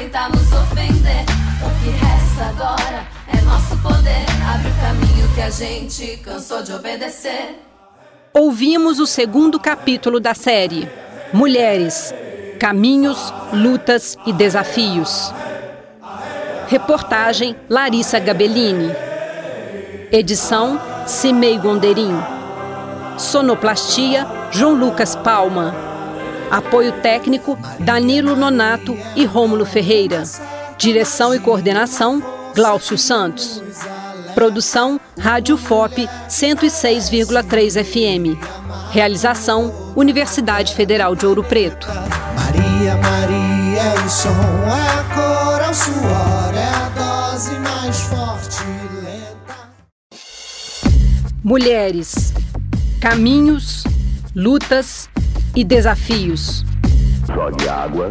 Tentar 0.00 0.30
nos 0.30 0.50
ofender. 0.50 1.24
O 1.60 1.84
que 1.84 1.90
resta 1.90 2.44
agora 2.48 3.06
é 3.28 3.40
nosso 3.42 3.76
poder. 3.82 4.24
Abre 4.50 4.70
o 4.70 4.74
caminho 4.80 5.34
que 5.34 5.42
a 5.42 5.50
gente 5.50 6.16
cansou 6.24 6.62
de 6.62 6.72
obedecer. 6.72 7.60
Ouvimos 8.32 8.98
o 8.98 9.06
segundo 9.06 9.60
capítulo 9.60 10.18
da 10.18 10.32
série 10.32 10.88
Mulheres, 11.34 12.14
Caminhos, 12.58 13.32
Lutas 13.52 14.16
e 14.24 14.32
Desafios. 14.32 15.34
Reportagem 16.68 17.54
Larissa 17.68 18.18
Gabellini. 18.18 18.90
Edição 20.10 20.80
Cimei 21.06 21.58
Gonderim. 21.58 22.16
Sonoplastia 23.18 24.26
João 24.50 24.72
Lucas 24.72 25.14
Palma. 25.14 25.89
Apoio 26.50 26.92
técnico 27.00 27.56
Danilo 27.78 28.34
Nonato 28.34 28.96
e 29.14 29.24
Rômulo 29.24 29.64
Ferreira. 29.64 30.24
Direção 30.76 31.32
e 31.32 31.38
coordenação 31.38 32.20
Glaucio 32.54 32.98
Santos. 32.98 33.62
Produção 34.34 35.00
Rádio 35.18 35.56
FOP 35.56 36.08
106,3 36.28 37.84
FM. 37.84 38.38
Realização 38.90 39.92
Universidade 39.94 40.74
Federal 40.74 41.14
de 41.14 41.24
Ouro 41.26 41.44
Preto. 41.44 41.86
Maria, 42.34 42.96
Maria 42.96 43.82
é 43.82 44.04
o 44.04 44.08
som, 44.08 44.28
é 44.28 44.98
a 44.98 45.04
cor, 45.14 45.62
é 45.62 45.70
o 45.70 45.74
suor, 45.74 46.54
é 46.54 46.64
a 46.64 47.30
dose 47.30 47.58
mais 47.60 48.00
forte 48.00 48.62
e 48.64 49.04
lenta. 49.04 49.54
Mulheres, 51.44 52.32
caminhos, 53.00 53.84
lutas 54.34 55.08
e 55.54 55.64
desafios. 55.64 56.64
Jogue 57.26 57.68
água, 57.68 58.10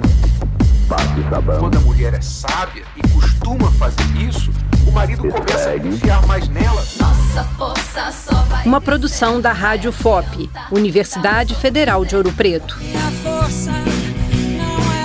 passe 0.88 1.30
sabão. 1.30 1.60
Quando 1.60 1.78
a 1.78 1.82
mulher 1.82 2.14
é 2.14 2.22
sábia 2.22 2.84
e 2.96 3.08
costuma 3.10 3.72
fazer 3.72 4.04
isso, 4.28 4.52
o 4.88 4.92
marido 4.92 5.28
começa 5.28 5.72
a 5.72 5.80
confiar 5.80 6.26
mais 6.28 6.48
nela. 6.50 6.84
Nossa 7.00 7.44
força 7.58 8.12
só 8.12 8.36
vai 8.44 8.66
Uma 8.66 8.82
produção 8.82 9.40
da 9.42 9.52
Rádio 9.52 9.92
FOP, 9.92 10.50
Universidade 10.72 11.56
Federal 11.56 12.06
de 12.06 12.16
Ouro 12.16 12.32
Preto. 12.32 12.78
a 12.96 13.12
força 13.24 13.72
não 13.72 14.94
é. 14.94 15.00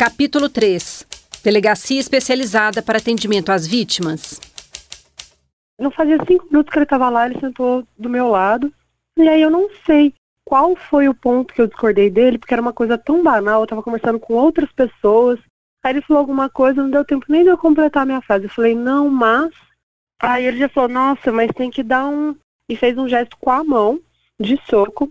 Capítulo 0.00 0.48
3. 0.48 1.09
Delegacia 1.42 1.98
especializada 1.98 2.82
para 2.82 2.98
atendimento 2.98 3.50
às 3.50 3.66
vítimas. 3.66 4.40
Não 5.78 5.90
fazia 5.90 6.18
cinco 6.26 6.46
minutos 6.50 6.70
que 6.70 6.78
ele 6.78 6.84
estava 6.84 7.08
lá, 7.08 7.26
ele 7.26 7.40
sentou 7.40 7.86
do 7.96 8.08
meu 8.10 8.28
lado. 8.28 8.72
E 9.16 9.26
aí 9.26 9.40
eu 9.40 9.50
não 9.50 9.68
sei 9.86 10.12
qual 10.44 10.76
foi 10.76 11.08
o 11.08 11.14
ponto 11.14 11.54
que 11.54 11.60
eu 11.60 11.66
discordei 11.66 12.10
dele, 12.10 12.38
porque 12.38 12.52
era 12.52 12.60
uma 12.60 12.72
coisa 12.72 12.98
tão 12.98 13.22
banal, 13.22 13.60
eu 13.60 13.64
estava 13.64 13.82
conversando 13.82 14.18
com 14.18 14.34
outras 14.34 14.70
pessoas. 14.72 15.38
Aí 15.82 15.92
ele 15.92 16.02
falou 16.02 16.20
alguma 16.20 16.50
coisa, 16.50 16.82
não 16.82 16.90
deu 16.90 17.04
tempo 17.04 17.24
nem 17.28 17.42
de 17.42 17.48
eu 17.48 17.56
completar 17.56 18.02
a 18.02 18.06
minha 18.06 18.20
frase. 18.20 18.44
Eu 18.44 18.50
falei, 18.50 18.74
não, 18.74 19.08
mas. 19.08 19.50
Aí 20.20 20.44
ele 20.44 20.58
já 20.58 20.68
falou, 20.68 20.90
nossa, 20.90 21.32
mas 21.32 21.50
tem 21.54 21.70
que 21.70 21.82
dar 21.82 22.06
um. 22.06 22.36
E 22.68 22.76
fez 22.76 22.98
um 22.98 23.08
gesto 23.08 23.36
com 23.38 23.50
a 23.50 23.64
mão, 23.64 23.98
de 24.38 24.60
soco, 24.68 25.10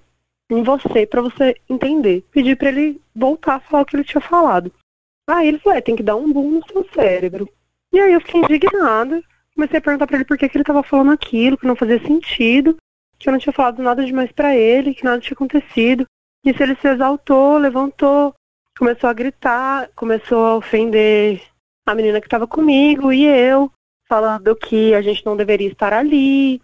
em 0.50 0.62
você, 0.62 1.08
para 1.08 1.22
você 1.22 1.56
entender. 1.68 2.24
Pedi 2.32 2.56
para 2.56 2.70
ele 2.70 3.02
voltar 3.16 3.56
a 3.56 3.60
falar 3.60 3.84
o 3.84 3.86
que 3.86 3.96
ele 3.96 4.04
tinha 4.04 4.22
falado. 4.22 4.72
Aí 5.30 5.48
ele 5.48 5.60
falou, 5.60 5.78
é, 5.78 5.82
tem 5.82 5.96
que 5.96 6.04
dar 6.04 6.16
um 6.16 6.32
boom 6.32 6.60
no 6.60 6.68
seu 6.68 6.86
cérebro. 6.94 7.48
E 7.94 8.00
aí 8.00 8.14
eu 8.14 8.22
fiquei 8.22 8.42
indignada. 8.42 9.22
Comecei 9.54 9.78
a 9.78 9.82
perguntar 9.82 10.08
pra 10.08 10.16
ele 10.16 10.26
por 10.26 10.38
que, 10.38 10.50
que 10.50 10.58
ele 10.58 10.64
tava 10.64 10.82
falando 10.82 11.12
aquilo, 11.12 11.58
que 11.58 11.68
não 11.68 11.76
fazia 11.76 12.00
sentido, 12.02 12.78
que 13.18 13.28
eu 13.28 13.32
não 13.34 13.40
tinha 13.40 13.54
falado 13.54 13.84
nada 13.84 14.06
demais 14.06 14.32
pra 14.32 14.56
ele, 14.56 14.94
que 14.94 15.04
nada 15.04 15.20
tinha 15.20 15.34
acontecido. 15.34 16.06
Nisso 16.44 16.64
ele 16.64 16.76
se 16.76 16.88
exaltou, 16.88 17.58
levantou, 17.58 18.34
começou 18.78 19.10
a 19.10 19.14
gritar, 19.14 19.90
começou 19.96 20.46
a 20.46 20.56
ofender 20.56 21.42
a 21.86 21.94
menina 21.94 22.22
que 22.22 22.30
tava 22.30 22.48
comigo 22.48 23.12
e 23.12 23.26
eu, 23.26 23.72
falando 24.08 24.56
que 24.56 24.94
a 24.94 25.02
gente 25.02 25.26
não 25.26 25.36
deveria 25.36 25.68
estar 25.68 25.92
ali, 25.92 26.62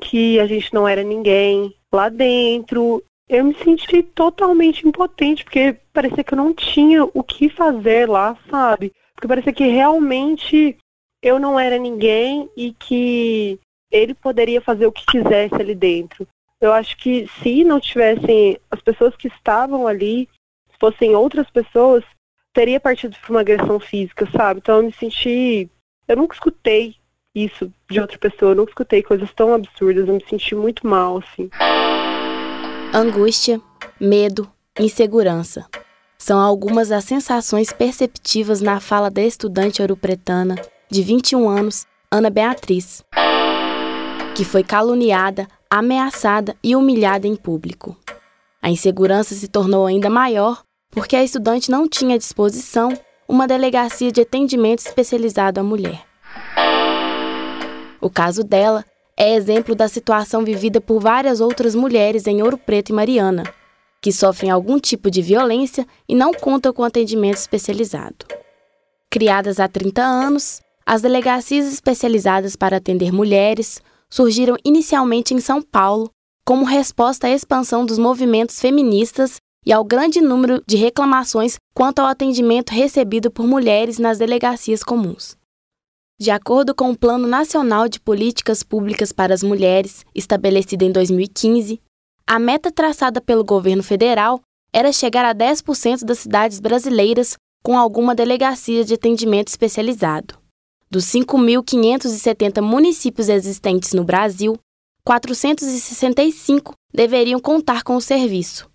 que 0.00 0.38
a 0.38 0.46
gente 0.46 0.72
não 0.72 0.86
era 0.86 1.02
ninguém 1.02 1.74
lá 1.92 2.08
dentro. 2.08 3.02
Eu 3.28 3.44
me 3.44 3.54
senti 3.56 4.02
totalmente 4.02 4.86
impotente, 4.86 5.42
porque 5.42 5.76
parecia 5.92 6.22
que 6.22 6.32
eu 6.32 6.38
não 6.38 6.54
tinha 6.54 7.04
o 7.04 7.24
que 7.24 7.48
fazer 7.48 8.08
lá, 8.08 8.36
sabe? 8.48 8.92
Porque 9.14 9.26
parecia 9.26 9.52
que 9.52 9.66
realmente 9.66 10.76
eu 11.20 11.40
não 11.40 11.58
era 11.58 11.76
ninguém 11.76 12.48
e 12.56 12.72
que 12.72 13.58
ele 13.90 14.14
poderia 14.14 14.60
fazer 14.60 14.86
o 14.86 14.92
que 14.92 15.04
quisesse 15.06 15.54
ali 15.54 15.74
dentro. 15.74 16.26
Eu 16.60 16.72
acho 16.72 16.96
que 16.96 17.28
se 17.42 17.64
não 17.64 17.80
tivessem 17.80 18.58
as 18.70 18.80
pessoas 18.80 19.16
que 19.16 19.28
estavam 19.28 19.88
ali, 19.88 20.28
se 20.70 20.78
fossem 20.78 21.16
outras 21.16 21.50
pessoas, 21.50 22.04
teria 22.52 22.78
partido 22.78 23.16
para 23.20 23.30
uma 23.30 23.40
agressão 23.40 23.80
física, 23.80 24.28
sabe? 24.30 24.60
Então 24.60 24.76
eu 24.76 24.84
me 24.84 24.92
senti. 24.92 25.68
Eu 26.06 26.16
nunca 26.16 26.34
escutei 26.34 26.94
isso 27.34 27.72
de 27.90 28.00
outra 28.00 28.18
pessoa, 28.18 28.52
eu 28.52 28.56
nunca 28.56 28.70
escutei 28.70 29.02
coisas 29.02 29.30
tão 29.34 29.52
absurdas, 29.52 30.08
eu 30.08 30.14
me 30.14 30.24
senti 30.26 30.54
muito 30.54 30.86
mal, 30.86 31.18
assim. 31.18 31.50
Angústia, 32.92 33.60
medo, 34.00 34.50
insegurança. 34.78 35.66
São 36.16 36.38
algumas 36.40 36.88
das 36.88 37.04
sensações 37.04 37.72
perceptivas 37.72 38.60
na 38.60 38.80
fala 38.80 39.10
da 39.10 39.22
estudante 39.22 39.82
ouropretana 39.82 40.54
de 40.90 41.02
21 41.02 41.48
anos, 41.48 41.86
Ana 42.10 42.30
Beatriz, 42.30 43.04
que 44.34 44.44
foi 44.44 44.62
caluniada, 44.62 45.46
ameaçada 45.68 46.56
e 46.62 46.74
humilhada 46.74 47.26
em 47.26 47.36
público. 47.36 47.96
A 48.62 48.70
insegurança 48.70 49.34
se 49.34 49.48
tornou 49.48 49.86
ainda 49.86 50.08
maior 50.08 50.62
porque 50.90 51.16
a 51.16 51.22
estudante 51.22 51.70
não 51.70 51.88
tinha 51.88 52.14
à 52.14 52.18
disposição 52.18 52.92
uma 53.28 53.46
delegacia 53.46 54.10
de 54.10 54.22
atendimento 54.22 54.78
especializado 54.78 55.60
à 55.60 55.62
mulher. 55.62 56.02
O 58.00 58.08
caso 58.08 58.42
dela 58.42 58.84
é 59.18 59.34
exemplo 59.34 59.74
da 59.74 59.88
situação 59.88 60.44
vivida 60.44 60.80
por 60.80 61.00
várias 61.00 61.40
outras 61.40 61.74
mulheres 61.74 62.26
em 62.26 62.42
Ouro 62.42 62.58
Preto 62.58 62.90
e 62.90 62.92
Mariana, 62.92 63.44
que 64.02 64.12
sofrem 64.12 64.50
algum 64.50 64.78
tipo 64.78 65.10
de 65.10 65.22
violência 65.22 65.86
e 66.06 66.14
não 66.14 66.32
contam 66.32 66.72
com 66.72 66.84
atendimento 66.84 67.38
especializado. 67.38 68.26
Criadas 69.10 69.58
há 69.58 69.66
30 69.66 70.02
anos, 70.02 70.60
as 70.84 71.00
delegacias 71.00 71.72
especializadas 71.72 72.54
para 72.54 72.76
atender 72.76 73.10
mulheres 73.10 73.80
surgiram 74.10 74.56
inicialmente 74.64 75.32
em 75.32 75.40
São 75.40 75.62
Paulo 75.62 76.10
como 76.44 76.64
resposta 76.64 77.26
à 77.26 77.30
expansão 77.30 77.84
dos 77.84 77.98
movimentos 77.98 78.60
feministas 78.60 79.38
e 79.64 79.72
ao 79.72 79.82
grande 79.82 80.20
número 80.20 80.62
de 80.66 80.76
reclamações 80.76 81.56
quanto 81.74 81.98
ao 81.98 82.06
atendimento 82.06 82.70
recebido 82.70 83.30
por 83.30 83.46
mulheres 83.46 83.98
nas 83.98 84.18
delegacias 84.18 84.84
comuns. 84.84 85.36
De 86.18 86.30
acordo 86.30 86.74
com 86.74 86.90
o 86.90 86.96
Plano 86.96 87.28
Nacional 87.28 87.90
de 87.90 88.00
Políticas 88.00 88.62
Públicas 88.62 89.12
para 89.12 89.34
as 89.34 89.42
Mulheres, 89.42 90.02
estabelecido 90.14 90.82
em 90.82 90.90
2015, 90.90 91.78
a 92.26 92.38
meta 92.38 92.72
traçada 92.72 93.20
pelo 93.20 93.44
governo 93.44 93.82
federal 93.82 94.40
era 94.72 94.92
chegar 94.92 95.26
a 95.26 95.34
10% 95.34 96.06
das 96.06 96.20
cidades 96.20 96.58
brasileiras 96.58 97.36
com 97.62 97.78
alguma 97.78 98.14
delegacia 98.14 98.82
de 98.82 98.94
atendimento 98.94 99.48
especializado. 99.48 100.38
Dos 100.90 101.04
5.570 101.04 102.62
municípios 102.62 103.28
existentes 103.28 103.92
no 103.92 104.02
Brasil, 104.02 104.58
465 105.04 106.72
deveriam 106.94 107.38
contar 107.38 107.82
com 107.82 107.94
o 107.94 108.00
serviço. 108.00 108.70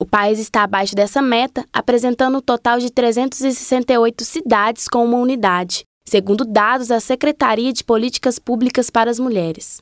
O 0.00 0.06
país 0.06 0.38
está 0.38 0.62
abaixo 0.62 0.94
dessa 0.94 1.20
meta, 1.20 1.66
apresentando 1.70 2.38
um 2.38 2.40
total 2.40 2.78
de 2.78 2.90
368 2.90 4.24
cidades 4.24 4.88
com 4.88 5.04
uma 5.04 5.18
unidade, 5.18 5.84
segundo 6.12 6.44
dados 6.44 6.88
da 6.88 7.00
Secretaria 7.00 7.72
de 7.72 7.82
Políticas 7.82 8.38
Públicas 8.38 8.90
para 8.90 9.10
as 9.10 9.18
Mulheres. 9.18 9.80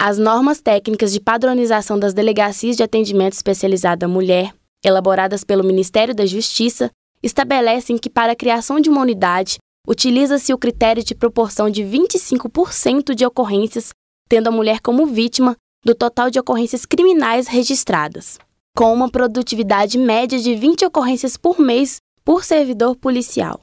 As 0.00 0.16
normas 0.16 0.62
técnicas 0.62 1.12
de 1.12 1.20
padronização 1.20 1.98
das 1.98 2.14
delegacias 2.14 2.74
de 2.74 2.82
atendimento 2.82 3.34
especializado 3.34 4.06
à 4.06 4.08
mulher, 4.08 4.54
elaboradas 4.82 5.44
pelo 5.44 5.62
Ministério 5.62 6.14
da 6.14 6.24
Justiça, 6.24 6.90
estabelecem 7.22 7.98
que 7.98 8.08
para 8.08 8.32
a 8.32 8.34
criação 8.34 8.80
de 8.80 8.88
uma 8.88 9.02
unidade, 9.02 9.58
utiliza-se 9.86 10.54
o 10.54 10.58
critério 10.58 11.04
de 11.04 11.14
proporção 11.14 11.68
de 11.68 11.82
25% 11.82 13.14
de 13.14 13.26
ocorrências, 13.26 13.90
tendo 14.30 14.48
a 14.48 14.50
mulher 14.50 14.80
como 14.80 15.04
vítima 15.04 15.54
do 15.84 15.94
total 15.94 16.30
de 16.30 16.40
ocorrências 16.40 16.86
criminais 16.86 17.46
registradas, 17.46 18.38
com 18.74 18.90
uma 18.90 19.10
produtividade 19.10 19.98
média 19.98 20.38
de 20.38 20.54
20 20.54 20.86
ocorrências 20.86 21.36
por 21.36 21.60
mês 21.60 21.98
por 22.24 22.42
servidor 22.42 22.96
policial. 22.96 23.60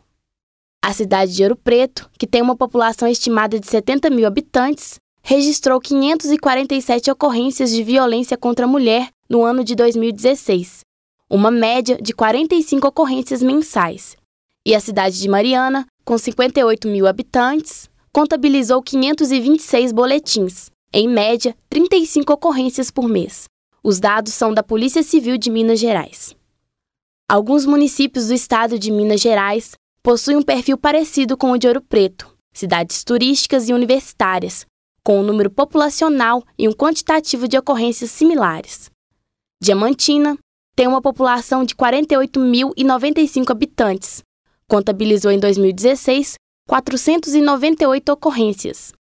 A 0.82 0.94
cidade 0.94 1.36
de 1.36 1.44
Ouro 1.44 1.58
Preto, 1.58 2.10
que 2.18 2.26
tem 2.26 2.42
uma 2.42 2.56
população 2.56 3.08
estimada 3.08 3.60
de 3.60 3.68
70 3.68 4.10
mil 4.10 4.26
habitantes, 4.26 4.98
registrou 5.22 5.80
547 5.80 7.12
ocorrências 7.12 7.70
de 7.72 7.84
violência 7.84 8.38
contra 8.38 8.66
a 8.66 8.68
mulher 8.68 9.10
no 9.30 9.44
ano 9.44 9.64
de 9.64 9.76
2016, 9.76 10.80
uma 11.30 11.52
média 11.52 11.98
de 12.02 12.14
45 12.14 12.88
ocorrências 12.88 13.44
mensais. 13.44 14.16
E 14.66 14.74
a 14.74 14.80
cidade 14.80 15.20
de 15.20 15.28
Mariana, 15.28 15.86
com 16.06 16.18
58 16.18 16.88
mil 16.88 17.06
habitantes, 17.06 17.90
contabilizou 18.12 18.82
526 18.82 19.92
boletins, 19.92 20.72
em 20.94 21.08
média 21.08 21.56
35 21.70 22.34
ocorrências 22.34 22.90
por 22.90 23.08
mês. 23.08 23.46
Os 23.84 24.00
dados 24.00 24.34
são 24.34 24.54
da 24.54 24.64
Polícia 24.64 25.04
Civil 25.04 25.38
de 25.38 25.52
Minas 25.52 25.80
Gerais. 25.80 26.36
Alguns 27.30 27.66
municípios 27.66 28.28
do 28.28 28.34
estado 28.34 28.80
de 28.80 28.90
Minas 28.90 29.22
Gerais 29.22 29.74
possuem 30.04 30.38
um 30.38 30.42
perfil 30.42 30.78
parecido 30.78 31.38
com 31.38 31.52
o 31.52 31.58
de 31.58 31.68
Ouro 31.68 31.82
Preto, 31.82 32.34
cidades 32.54 33.04
turísticas 33.04 33.68
e 33.70 33.74
universitárias, 33.74 34.66
com 35.04 35.20
um 35.20 35.24
número 35.24 35.50
populacional 35.50 36.44
e 36.58 36.68
um 36.68 36.74
quantitativo 36.74 37.48
de 37.48 37.58
ocorrências 37.58 38.12
similares. 38.12 38.90
Diamantina 39.62 40.38
tem 40.76 40.88
uma 40.88 41.02
população 41.02 41.66
de 41.66 41.76
48.095 41.76 43.52
habitantes, 43.52 44.22
contabilizou 44.68 45.32
em 45.32 45.40
2016 45.40 46.36
498 46.70 48.10
ocorrências. 48.12 48.94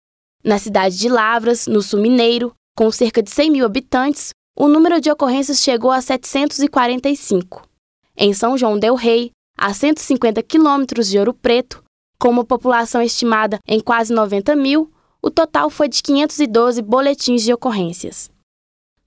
Na 0.42 0.58
cidade 0.58 0.96
de 0.96 1.08
Lavras, 1.08 1.66
no 1.66 1.82
Sul 1.82 2.00
Mineiro, 2.00 2.54
com 2.74 2.90
cerca 2.90 3.22
de 3.22 3.30
100 3.30 3.50
mil 3.50 3.66
habitantes, 3.66 4.30
o 4.56 4.66
número 4.66 5.00
de 5.00 5.10
ocorrências 5.10 5.60
chegou 5.60 5.90
a 5.90 6.00
745. 6.00 7.68
Em 8.16 8.32
São 8.32 8.56
João 8.56 8.78
del 8.78 8.94
Rei, 8.94 9.30
a 9.58 9.74
150 9.74 10.40
quilômetros 10.44 11.08
de 11.08 11.18
Ouro 11.18 11.34
Preto, 11.34 11.82
com 12.16 12.30
uma 12.30 12.44
população 12.44 13.02
estimada 13.02 13.58
em 13.66 13.80
quase 13.80 14.14
90 14.14 14.54
mil, 14.54 14.92
o 15.20 15.30
total 15.30 15.68
foi 15.68 15.88
de 15.88 16.00
512 16.00 16.80
boletins 16.80 17.42
de 17.42 17.52
ocorrências. 17.52 18.30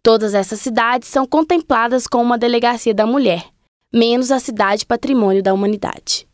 Todas 0.04 0.34
essas 0.34 0.60
cidades 0.60 1.08
são 1.08 1.26
contempladas 1.26 2.06
com 2.06 2.22
uma 2.22 2.38
delegacia 2.38 2.94
da 2.94 3.06
mulher, 3.06 3.46
menos 3.94 4.30
a 4.30 4.40
cidade 4.40 4.86
Patrimônio 4.86 5.42
da 5.42 5.54
Humanidade. 5.54 6.28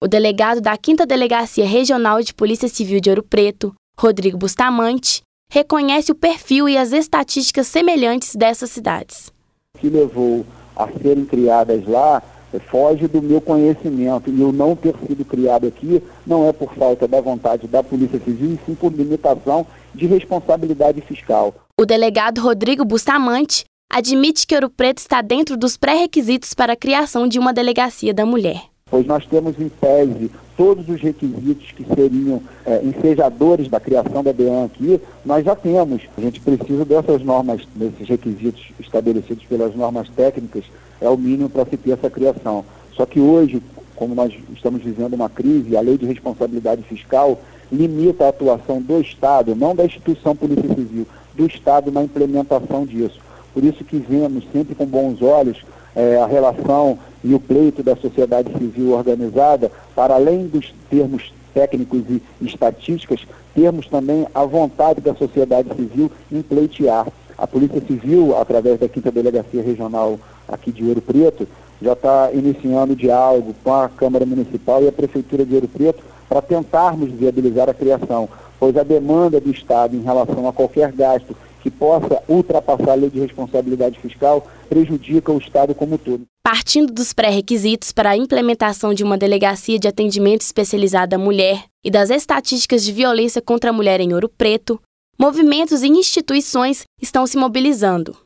O 0.00 0.08
delegado 0.08 0.60
da 0.60 0.74
5 0.82 1.04
Delegacia 1.04 1.66
Regional 1.66 2.22
de 2.22 2.32
Polícia 2.32 2.68
Civil 2.68 3.00
de 3.00 3.10
Ouro 3.10 3.22
Preto, 3.22 3.74
Rodrigo 3.98 4.38
Bustamante, 4.38 5.22
reconhece 5.52 6.12
o 6.12 6.14
perfil 6.14 6.68
e 6.68 6.78
as 6.78 6.92
estatísticas 6.92 7.66
semelhantes 7.66 8.34
dessas 8.36 8.70
cidades. 8.70 9.32
O 9.74 9.78
que 9.80 9.88
levou 9.88 10.46
a 10.76 10.86
serem 10.86 11.24
criadas 11.24 11.86
lá 11.86 12.22
foge 12.70 13.06
do 13.06 13.20
meu 13.20 13.40
conhecimento 13.40 14.30
e 14.30 14.40
eu 14.40 14.52
não 14.52 14.74
ter 14.74 14.94
sido 15.06 15.24
criado 15.24 15.66
aqui 15.66 16.02
não 16.26 16.48
é 16.48 16.52
por 16.52 16.72
falta 16.74 17.06
da 17.06 17.20
vontade 17.20 17.66
da 17.66 17.82
Polícia 17.82 18.18
Civil, 18.18 18.52
e 18.52 18.60
sim 18.64 18.74
por 18.74 18.92
limitação 18.92 19.66
de 19.94 20.06
responsabilidade 20.06 21.00
fiscal. 21.02 21.54
O 21.78 21.84
delegado 21.84 22.40
Rodrigo 22.40 22.84
Bustamante 22.84 23.64
admite 23.90 24.46
que 24.46 24.54
Ouro 24.54 24.70
Preto 24.70 24.98
está 24.98 25.20
dentro 25.20 25.56
dos 25.56 25.76
pré-requisitos 25.76 26.54
para 26.54 26.72
a 26.72 26.76
criação 26.76 27.28
de 27.28 27.38
uma 27.38 27.52
delegacia 27.52 28.14
da 28.14 28.24
mulher. 28.24 28.62
Pois 28.90 29.06
nós 29.06 29.26
temos 29.26 29.58
em 29.60 29.68
tese 29.68 30.30
todos 30.56 30.88
os 30.88 31.00
requisitos 31.00 31.70
que 31.72 31.84
seriam 31.94 32.42
é, 32.66 32.82
ensejadores 32.82 33.68
da 33.68 33.78
criação 33.78 34.24
da 34.24 34.32
DEAN 34.32 34.64
aqui, 34.64 35.00
nós 35.24 35.44
já 35.44 35.54
temos. 35.54 36.02
A 36.16 36.20
gente 36.20 36.40
precisa 36.40 36.84
dessas 36.84 37.22
normas, 37.22 37.62
desses 37.74 38.08
requisitos 38.08 38.72
estabelecidos 38.80 39.44
pelas 39.44 39.74
normas 39.76 40.08
técnicas, 40.08 40.64
é 41.00 41.08
o 41.08 41.16
mínimo 41.16 41.48
para 41.48 41.64
se 41.66 41.76
ter 41.76 41.92
essa 41.92 42.10
criação. 42.10 42.64
Só 42.92 43.06
que 43.06 43.20
hoje, 43.20 43.62
como 43.94 44.14
nós 44.14 44.32
estamos 44.54 44.82
vivendo 44.82 45.14
uma 45.14 45.28
crise, 45.28 45.76
a 45.76 45.80
lei 45.80 45.96
de 45.96 46.06
responsabilidade 46.06 46.82
fiscal 46.82 47.38
limita 47.70 48.24
a 48.24 48.28
atuação 48.28 48.80
do 48.80 49.00
Estado, 49.00 49.54
não 49.54 49.74
da 49.74 49.84
instituição 49.84 50.34
Polícia 50.34 50.68
Civil, 50.74 51.06
do 51.34 51.46
Estado 51.46 51.92
na 51.92 52.02
implementação 52.02 52.84
disso. 52.84 53.20
Por 53.54 53.64
isso 53.64 53.84
que 53.84 53.98
vemos 53.98 54.44
sempre 54.52 54.74
com 54.74 54.86
bons 54.86 55.22
olhos 55.22 55.64
é, 55.94 56.16
a 56.16 56.26
relação 56.26 56.98
e 57.24 57.34
o 57.34 57.40
pleito 57.40 57.82
da 57.82 57.96
sociedade 57.96 58.52
civil 58.52 58.92
organizada, 58.92 59.70
para 59.94 60.14
além 60.14 60.46
dos 60.46 60.72
termos 60.88 61.32
técnicos 61.52 62.02
e 62.08 62.22
estatísticas, 62.40 63.26
termos 63.54 63.88
também 63.88 64.26
a 64.34 64.44
vontade 64.44 65.00
da 65.00 65.14
sociedade 65.14 65.68
civil 65.74 66.10
em 66.30 66.42
pleitear. 66.42 67.06
A 67.36 67.46
Polícia 67.46 67.80
Civil, 67.80 68.36
através 68.36 68.80
da 68.80 68.88
Quinta 68.88 69.10
Delegacia 69.10 69.62
Regional 69.62 70.18
aqui 70.48 70.72
de 70.72 70.84
Ouro 70.84 71.00
Preto, 71.00 71.46
já 71.80 71.92
está 71.92 72.30
iniciando 72.32 72.96
diálogo 72.96 73.54
com 73.62 73.72
a 73.72 73.88
Câmara 73.88 74.26
Municipal 74.26 74.82
e 74.82 74.88
a 74.88 74.92
Prefeitura 74.92 75.44
de 75.44 75.54
Ouro 75.54 75.68
Preto 75.68 76.02
para 76.28 76.42
tentarmos 76.42 77.10
viabilizar 77.10 77.68
a 77.68 77.74
criação, 77.74 78.28
pois 78.58 78.76
a 78.76 78.82
demanda 78.82 79.40
do 79.40 79.50
Estado 79.50 79.96
em 79.96 80.02
relação 80.02 80.48
a 80.48 80.52
qualquer 80.52 80.92
gasto 80.92 81.34
que 81.62 81.70
possa 81.70 82.22
ultrapassar 82.28 82.92
a 82.92 82.94
lei 82.94 83.10
de 83.10 83.20
responsabilidade 83.20 83.98
fiscal 83.98 84.46
prejudica 84.68 85.32
o 85.32 85.38
Estado 85.38 85.74
como 85.74 85.94
um 85.94 85.98
todo. 85.98 86.24
Partindo 86.42 86.92
dos 86.92 87.12
pré-requisitos 87.12 87.92
para 87.92 88.10
a 88.10 88.16
implementação 88.16 88.94
de 88.94 89.04
uma 89.04 89.18
delegacia 89.18 89.78
de 89.78 89.88
atendimento 89.88 90.42
especializada 90.42 91.16
à 91.16 91.18
mulher 91.18 91.64
e 91.84 91.90
das 91.90 92.10
estatísticas 92.10 92.84
de 92.84 92.92
violência 92.92 93.42
contra 93.42 93.70
a 93.70 93.72
mulher 93.72 94.00
em 94.00 94.14
Ouro 94.14 94.28
Preto, 94.28 94.80
movimentos 95.18 95.82
e 95.82 95.88
instituições 95.88 96.84
estão 97.00 97.26
se 97.26 97.36
mobilizando. 97.36 98.16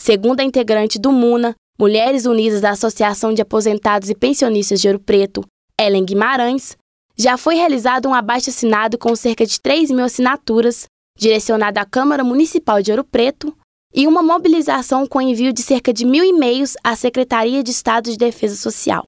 Segundo 0.00 0.40
a 0.40 0.44
integrante 0.44 0.98
do 0.98 1.10
MUNA, 1.10 1.54
Mulheres 1.78 2.26
Unidas 2.26 2.60
da 2.60 2.70
Associação 2.70 3.34
de 3.34 3.42
Aposentados 3.42 4.08
e 4.08 4.14
Pensionistas 4.14 4.80
de 4.80 4.88
Ouro 4.88 5.00
Preto, 5.00 5.44
Ellen 5.78 6.04
Guimarães, 6.04 6.76
já 7.16 7.36
foi 7.36 7.54
realizado 7.54 8.08
um 8.08 8.14
abaixo-assinado 8.14 8.98
com 8.98 9.14
cerca 9.16 9.44
de 9.44 9.60
3 9.60 9.90
mil 9.90 10.04
assinaturas, 10.04 10.86
direcionado 11.18 11.78
à 11.80 11.84
Câmara 11.84 12.22
Municipal 12.22 12.82
de 12.82 12.90
Ouro 12.90 13.04
Preto, 13.04 13.56
e 13.94 14.06
uma 14.06 14.22
mobilização 14.22 15.06
com 15.06 15.20
envio 15.20 15.52
de 15.52 15.62
cerca 15.62 15.92
de 15.92 16.04
mil 16.04 16.22
e-mails 16.22 16.76
à 16.84 16.94
Secretaria 16.94 17.62
de 17.62 17.70
Estado 17.70 18.10
de 18.10 18.18
Defesa 18.18 18.54
Social. 18.54 19.04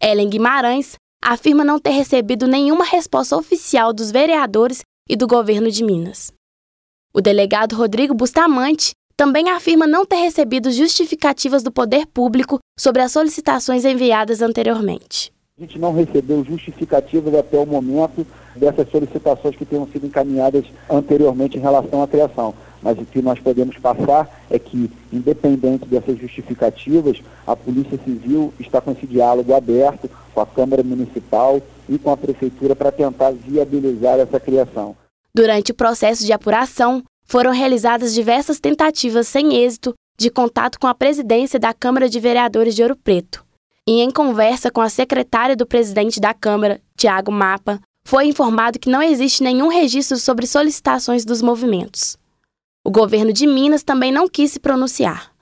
Ellen 0.00 0.28
Guimarães 0.28 0.96
afirma 1.22 1.64
não 1.64 1.78
ter 1.78 1.90
recebido 1.90 2.46
nenhuma 2.46 2.84
resposta 2.84 3.36
oficial 3.36 3.92
dos 3.92 4.10
vereadores 4.10 4.82
e 5.08 5.16
do 5.16 5.26
governo 5.26 5.70
de 5.70 5.82
Minas. 5.82 6.30
O 7.12 7.20
delegado 7.20 7.74
Rodrigo 7.74 8.14
Bustamante 8.14 8.92
também 9.18 9.50
afirma 9.50 9.84
não 9.84 10.06
ter 10.06 10.18
recebido 10.18 10.70
justificativas 10.70 11.60
do 11.60 11.72
poder 11.72 12.06
público 12.06 12.60
sobre 12.78 13.02
as 13.02 13.10
solicitações 13.10 13.84
enviadas 13.84 14.40
anteriormente. 14.40 15.32
A 15.58 15.62
gente 15.62 15.76
não 15.76 15.92
recebeu 15.92 16.44
justificativas 16.44 17.34
até 17.34 17.58
o 17.58 17.66
momento 17.66 18.24
dessas 18.54 18.88
solicitações 18.88 19.56
que 19.56 19.64
tenham 19.64 19.88
sido 19.88 20.06
encaminhadas 20.06 20.64
anteriormente 20.88 21.58
em 21.58 21.60
relação 21.60 22.00
à 22.00 22.06
criação. 22.06 22.54
Mas 22.80 22.96
o 22.96 23.04
que 23.04 23.20
nós 23.20 23.40
podemos 23.40 23.76
passar 23.78 24.30
é 24.48 24.56
que, 24.56 24.88
independente 25.12 25.84
dessas 25.86 26.16
justificativas, 26.16 27.20
a 27.44 27.56
Polícia 27.56 27.98
Civil 28.04 28.54
está 28.60 28.80
com 28.80 28.92
esse 28.92 29.04
diálogo 29.04 29.52
aberto 29.52 30.08
com 30.32 30.40
a 30.40 30.46
Câmara 30.46 30.84
Municipal 30.84 31.60
e 31.88 31.98
com 31.98 32.12
a 32.12 32.16
Prefeitura 32.16 32.76
para 32.76 32.92
tentar 32.92 33.32
viabilizar 33.32 34.20
essa 34.20 34.38
criação. 34.38 34.94
Durante 35.34 35.72
o 35.72 35.74
processo 35.74 36.24
de 36.24 36.32
apuração, 36.32 37.02
foram 37.28 37.52
realizadas 37.52 38.14
diversas 38.14 38.58
tentativas 38.58 39.28
sem 39.28 39.54
êxito 39.56 39.94
de 40.18 40.30
contato 40.30 40.80
com 40.80 40.86
a 40.86 40.94
presidência 40.94 41.60
da 41.60 41.74
Câmara 41.74 42.08
de 42.08 42.18
Vereadores 42.18 42.74
de 42.74 42.82
Ouro 42.82 42.96
Preto 42.96 43.46
e 43.88 44.02
em 44.02 44.10
conversa 44.10 44.70
com 44.70 44.82
a 44.82 44.90
secretária 44.90 45.56
do 45.56 45.64
presidente 45.64 46.20
da 46.20 46.34
Câmara, 46.34 46.78
Tiago 46.94 47.32
Mapa, 47.32 47.80
foi 48.04 48.26
informado 48.26 48.78
que 48.78 48.90
não 48.90 49.02
existe 49.02 49.42
nenhum 49.42 49.68
registro 49.68 50.18
sobre 50.18 50.46
solicitações 50.46 51.24
dos 51.24 51.40
movimentos. 51.40 52.18
O 52.84 52.90
governo 52.90 53.32
de 53.32 53.46
Minas 53.46 53.82
também 53.82 54.12
não 54.12 54.28
quis 54.28 54.52
se 54.52 54.60
pronunciar. 54.60 55.32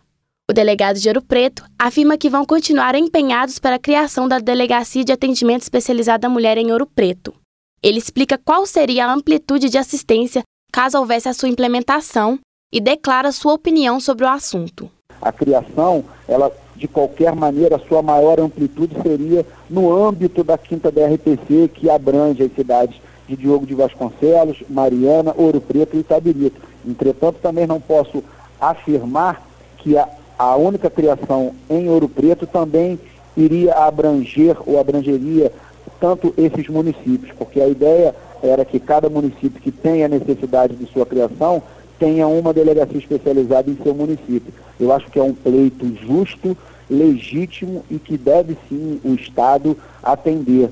O 0.49 0.53
delegado 0.53 0.97
de 0.97 1.09
Ouro 1.09 1.23
Preto 1.23 1.65
afirma 1.77 2.17
que 2.17 2.31
vão 2.31 2.45
continuar 2.45 2.95
empenhados 2.95 3.59
para 3.59 3.75
a 3.77 3.81
criação 3.81 4.29
da 4.29 4.39
Delegacia 4.39 5.05
de 5.05 5.13
Atendimento 5.13 5.63
Especializado 5.63 6.25
à 6.25 6.31
Mulher 6.31 6.57
em 6.57 6.71
Ouro 6.71 6.87
Preto. 6.87 7.35
Ele 7.83 7.99
explica 7.99 8.39
qual 8.39 8.65
seria 8.65 9.07
a 9.07 9.13
amplitude 9.13 9.69
de 9.69 9.77
assistência 9.77 10.45
caso 10.77 10.99
houvesse 10.99 11.27
a 11.27 11.33
sua 11.33 11.49
implementação 11.49 12.39
e 12.71 12.83
declara 12.83 13.33
sua 13.33 13.55
opinião 13.55 13.99
sobre 13.99 14.27
o 14.27 14.29
assunto. 14.29 14.91
A 15.23 15.33
criação, 15.33 16.05
ela 16.29 16.53
de 16.75 16.87
qualquer 16.87 17.35
maneira, 17.35 17.77
a 17.77 17.89
sua 17.89 18.03
maior 18.03 18.39
amplitude 18.39 18.95
seria 19.03 19.47
no 19.71 19.91
âmbito 20.07 20.45
da 20.45 20.59
quinta 20.59 20.93
DRPC, 20.93 21.71
que 21.73 21.89
abrange 21.89 22.43
as 22.43 22.53
cidades 22.53 23.01
de 23.27 23.35
Diogo 23.35 23.65
de 23.65 23.75
Vasconcelos, 23.75 24.63
Mariana, 24.69 25.35
Ouro 25.39 25.63
Preto 25.63 25.97
e 25.97 26.01
Itabirito. 26.01 26.61
Entretanto, 26.87 27.39
também 27.41 27.67
não 27.67 27.81
posso 27.81 28.23
afirmar 28.61 29.41
que 29.79 29.97
a, 29.97 30.07
a 30.39 30.57
única 30.57 30.91
criação 30.91 31.55
em 31.71 31.89
Ouro 31.89 32.07
Preto 32.07 32.47
também 32.47 33.01
iria 33.35 33.73
abranger 33.73 34.59
ou 34.67 34.79
abrangeria 34.79 35.51
tanto 35.99 36.35
esses 36.37 36.69
municípios, 36.69 37.33
porque 37.39 37.63
a 37.63 37.67
ideia 37.67 38.15
era 38.43 38.65
que 38.65 38.79
cada 38.79 39.09
município 39.09 39.61
que 39.61 39.71
tenha 39.71 40.09
necessidade 40.09 40.77
de 40.77 40.87
sua 40.93 41.07
criação 41.07 41.63
tenha 41.99 42.27
uma 42.27 42.53
delegacia 42.53 42.99
especializada 42.99 43.71
em 43.71 43.79
seu 43.83 43.95
município. 43.95 44.53
Eu 44.79 44.93
acho 44.93 45.11
que 45.11 45.19
é 45.19 45.23
um 45.23 45.35
pleito 45.35 45.95
justo, 45.97 46.57
legítimo 46.89 47.85
e 47.91 47.99
que 47.99 48.17
deve 48.17 48.57
sim 48.69 49.01
o 49.05 49.15
Estado 49.15 49.77
atender, 50.03 50.71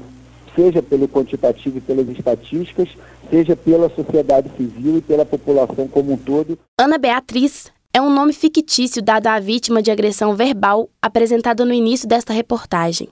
seja 0.54 0.82
pelo 0.82 1.08
quantitativo 1.08 1.78
e 1.78 1.80
pelas 1.80 2.08
estatísticas, 2.08 2.88
seja 3.30 3.56
pela 3.56 3.88
sociedade 3.90 4.50
civil 4.56 4.98
e 4.98 5.00
pela 5.00 5.24
população 5.24 5.88
como 5.88 6.12
um 6.12 6.16
todo. 6.16 6.58
Ana 6.78 6.98
Beatriz 6.98 7.72
é 7.92 8.00
um 8.00 8.10
nome 8.10 8.32
fictício 8.32 9.02
dado 9.02 9.26
à 9.28 9.38
vítima 9.40 9.80
de 9.80 9.90
agressão 9.90 10.34
verbal 10.34 10.88
apresentada 11.00 11.64
no 11.64 11.72
início 11.72 12.08
desta 12.08 12.32
reportagem. 12.32 13.08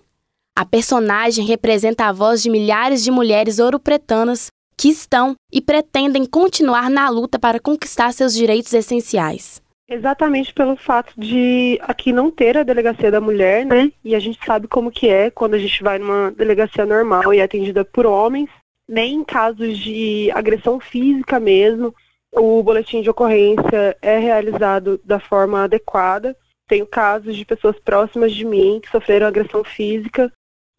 A 0.54 0.66
personagem 0.66 1.46
representa 1.46 2.04
a 2.04 2.12
voz 2.12 2.42
de 2.42 2.50
milhares 2.50 3.02
de 3.02 3.10
mulheres 3.10 3.58
ouropretanas 3.58 4.48
que 4.76 4.88
estão 4.88 5.34
e 5.50 5.62
pretendem 5.62 6.26
continuar 6.26 6.90
na 6.90 7.08
luta 7.08 7.38
para 7.38 7.58
conquistar 7.58 8.12
seus 8.12 8.34
direitos 8.34 8.74
essenciais. 8.74 9.62
Exatamente 9.88 10.52
pelo 10.52 10.76
fato 10.76 11.14
de 11.18 11.78
aqui 11.82 12.12
não 12.12 12.30
ter 12.30 12.58
a 12.58 12.62
delegacia 12.62 13.10
da 13.10 13.20
mulher, 13.20 13.64
né? 13.64 13.90
E 14.04 14.14
a 14.14 14.18
gente 14.18 14.38
sabe 14.44 14.68
como 14.68 14.90
que 14.90 15.08
é 15.08 15.30
quando 15.30 15.54
a 15.54 15.58
gente 15.58 15.82
vai 15.82 15.98
numa 15.98 16.30
delegacia 16.30 16.84
normal 16.84 17.32
e 17.32 17.38
é 17.38 17.42
atendida 17.42 17.82
por 17.82 18.04
homens, 18.04 18.50
nem 18.88 19.14
em 19.14 19.24
casos 19.24 19.78
de 19.78 20.30
agressão 20.32 20.78
física 20.78 21.40
mesmo, 21.40 21.94
o 22.30 22.62
boletim 22.62 23.00
de 23.00 23.08
ocorrência 23.08 23.96
é 24.02 24.18
realizado 24.18 25.00
da 25.02 25.18
forma 25.18 25.64
adequada. 25.64 26.36
Tenho 26.68 26.86
casos 26.86 27.36
de 27.36 27.44
pessoas 27.44 27.78
próximas 27.80 28.32
de 28.32 28.44
mim 28.44 28.80
que 28.82 28.90
sofreram 28.90 29.26
agressão 29.26 29.64
física 29.64 30.32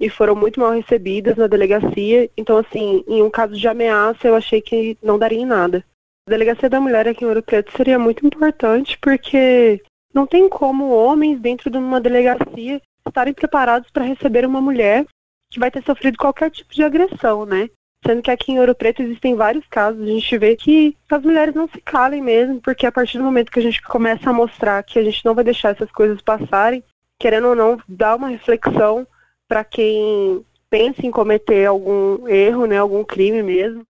e 0.03 0.09
foram 0.09 0.35
muito 0.35 0.59
mal 0.59 0.71
recebidas 0.71 1.37
na 1.37 1.47
delegacia. 1.47 2.29
Então, 2.35 2.57
assim, 2.57 3.05
em 3.07 3.21
um 3.21 3.29
caso 3.29 3.53
de 3.53 3.65
ameaça, 3.67 4.27
eu 4.27 4.35
achei 4.35 4.61
que 4.61 4.97
não 5.01 5.17
daria 5.17 5.39
em 5.39 5.45
nada. 5.45 5.83
A 6.27 6.31
delegacia 6.31 6.69
da 6.69 6.81
mulher 6.81 7.07
aqui 7.07 7.23
em 7.23 7.27
Ouro 7.27 7.41
Preto 7.41 7.71
seria 7.75 7.97
muito 7.97 8.25
importante 8.25 8.97
porque 9.01 9.81
não 10.13 10.27
tem 10.27 10.49
como 10.49 10.89
homens 10.89 11.39
dentro 11.39 11.69
de 11.69 11.77
uma 11.77 12.01
delegacia 12.01 12.81
estarem 13.07 13.33
preparados 13.33 13.89
para 13.91 14.03
receber 14.03 14.45
uma 14.45 14.59
mulher 14.59 15.05
que 15.49 15.59
vai 15.59 15.71
ter 15.71 15.83
sofrido 15.83 16.17
qualquer 16.17 16.51
tipo 16.51 16.73
de 16.73 16.83
agressão, 16.83 17.45
né? 17.45 17.69
Sendo 18.05 18.21
que 18.21 18.31
aqui 18.31 18.51
em 18.51 18.59
Ouro 18.59 18.75
Preto 18.75 19.01
existem 19.01 19.35
vários 19.35 19.65
casos, 19.67 20.01
a 20.01 20.05
gente 20.05 20.37
vê 20.37 20.57
que 20.57 20.97
as 21.09 21.23
mulheres 21.23 21.55
não 21.55 21.69
se 21.69 21.79
calem 21.79 22.21
mesmo, 22.21 22.59
porque 22.59 22.85
a 22.85 22.91
partir 22.91 23.17
do 23.17 23.23
momento 23.23 23.51
que 23.51 23.59
a 23.59 23.63
gente 23.63 23.81
começa 23.81 24.29
a 24.29 24.33
mostrar 24.33 24.83
que 24.83 24.99
a 24.99 25.03
gente 25.03 25.23
não 25.23 25.33
vai 25.33 25.45
deixar 25.45 25.69
essas 25.69 25.89
coisas 25.91 26.21
passarem, 26.21 26.83
querendo 27.17 27.47
ou 27.47 27.55
não, 27.55 27.79
dá 27.87 28.15
uma 28.15 28.27
reflexão 28.27 29.07
para 29.53 29.63
quem 29.63 30.43
pensa 30.67 31.05
em 31.05 31.11
cometer 31.11 31.67
algum 31.67 32.27
erro, 32.27 32.65
né, 32.65 32.79
algum 32.79 33.03
crime 33.03 33.43
mesmo. 33.43 33.85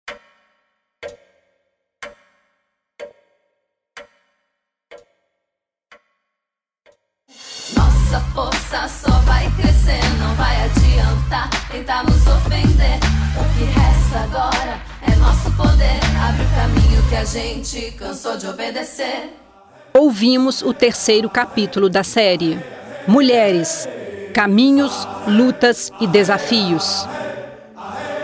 Nossa 7.76 8.22
força 8.34 8.88
só 8.88 9.12
vai 9.26 9.52
crescer, 9.58 10.00
não 10.18 10.34
vai 10.36 10.56
adiantar 10.64 11.50
tentar 11.70 12.06
nos 12.06 12.26
ofender. 12.26 12.96
O 13.36 13.44
que 13.58 13.66
resta 13.66 14.20
agora 14.20 14.80
é 15.12 15.16
nosso 15.18 15.52
poder. 15.58 16.00
Abre 16.24 16.42
o 16.42 16.50
caminho 16.56 17.10
que 17.10 17.16
a 17.18 17.26
gente 17.26 17.92
cansou 17.98 18.38
de 18.38 18.48
obedecer. 18.48 19.34
Ouvimos 19.94 20.62
o 20.62 20.74
terceiro 20.74 21.30
capítulo 21.30 21.90
da 21.90 22.06
série 22.06 22.58
Mulheres, 23.10 23.90
Caminhos, 24.34 25.08
Lutas 25.28 25.92
e 26.00 26.08
Desafios. 26.08 27.08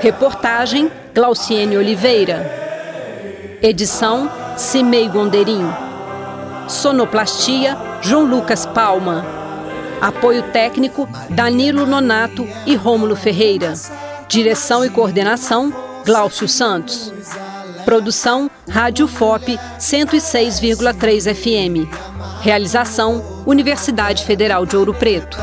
Reportagem 0.02 0.92
Glauciene 1.14 1.78
Oliveira. 1.78 3.58
Edição 3.62 4.30
Cimei 4.58 5.08
Gonderim. 5.10 5.66
Sonoplastia 6.68 7.78
João 8.02 8.24
Lucas 8.26 8.66
Palma. 8.66 9.26
Apoio 10.02 10.44
técnico 10.52 11.08
Danilo 11.30 11.86
Nonato 11.86 12.48
e 12.66 12.76
Rômulo 12.76 13.16
Ferreira. 13.16 13.74
Direção 14.28 14.86
e 14.86 14.90
coordenação 14.90 15.74
Glaucio 16.06 16.48
Santos. 16.48 17.12
Produção 17.84 18.50
Rádio 18.70 19.08
FOP 19.08 19.58
106,3 19.80 21.34
FM. 21.34 21.90
Realização 22.42 23.44
Universidade 23.46 24.24
Federal 24.26 24.66
de 24.66 24.76
Ouro 24.76 24.94
Preto. 24.94 25.38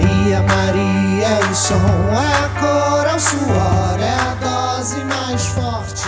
Maria, 0.00 0.42
Maria, 0.42 1.50
o 1.50 1.54
som, 1.54 1.76
a 1.76 2.48
cor, 2.58 3.14
o 3.14 3.20
suor, 3.20 4.00
é 4.00 4.14
a 4.14 4.34
dose 4.40 5.04
mais 5.04 5.46
forte. 5.46 5.99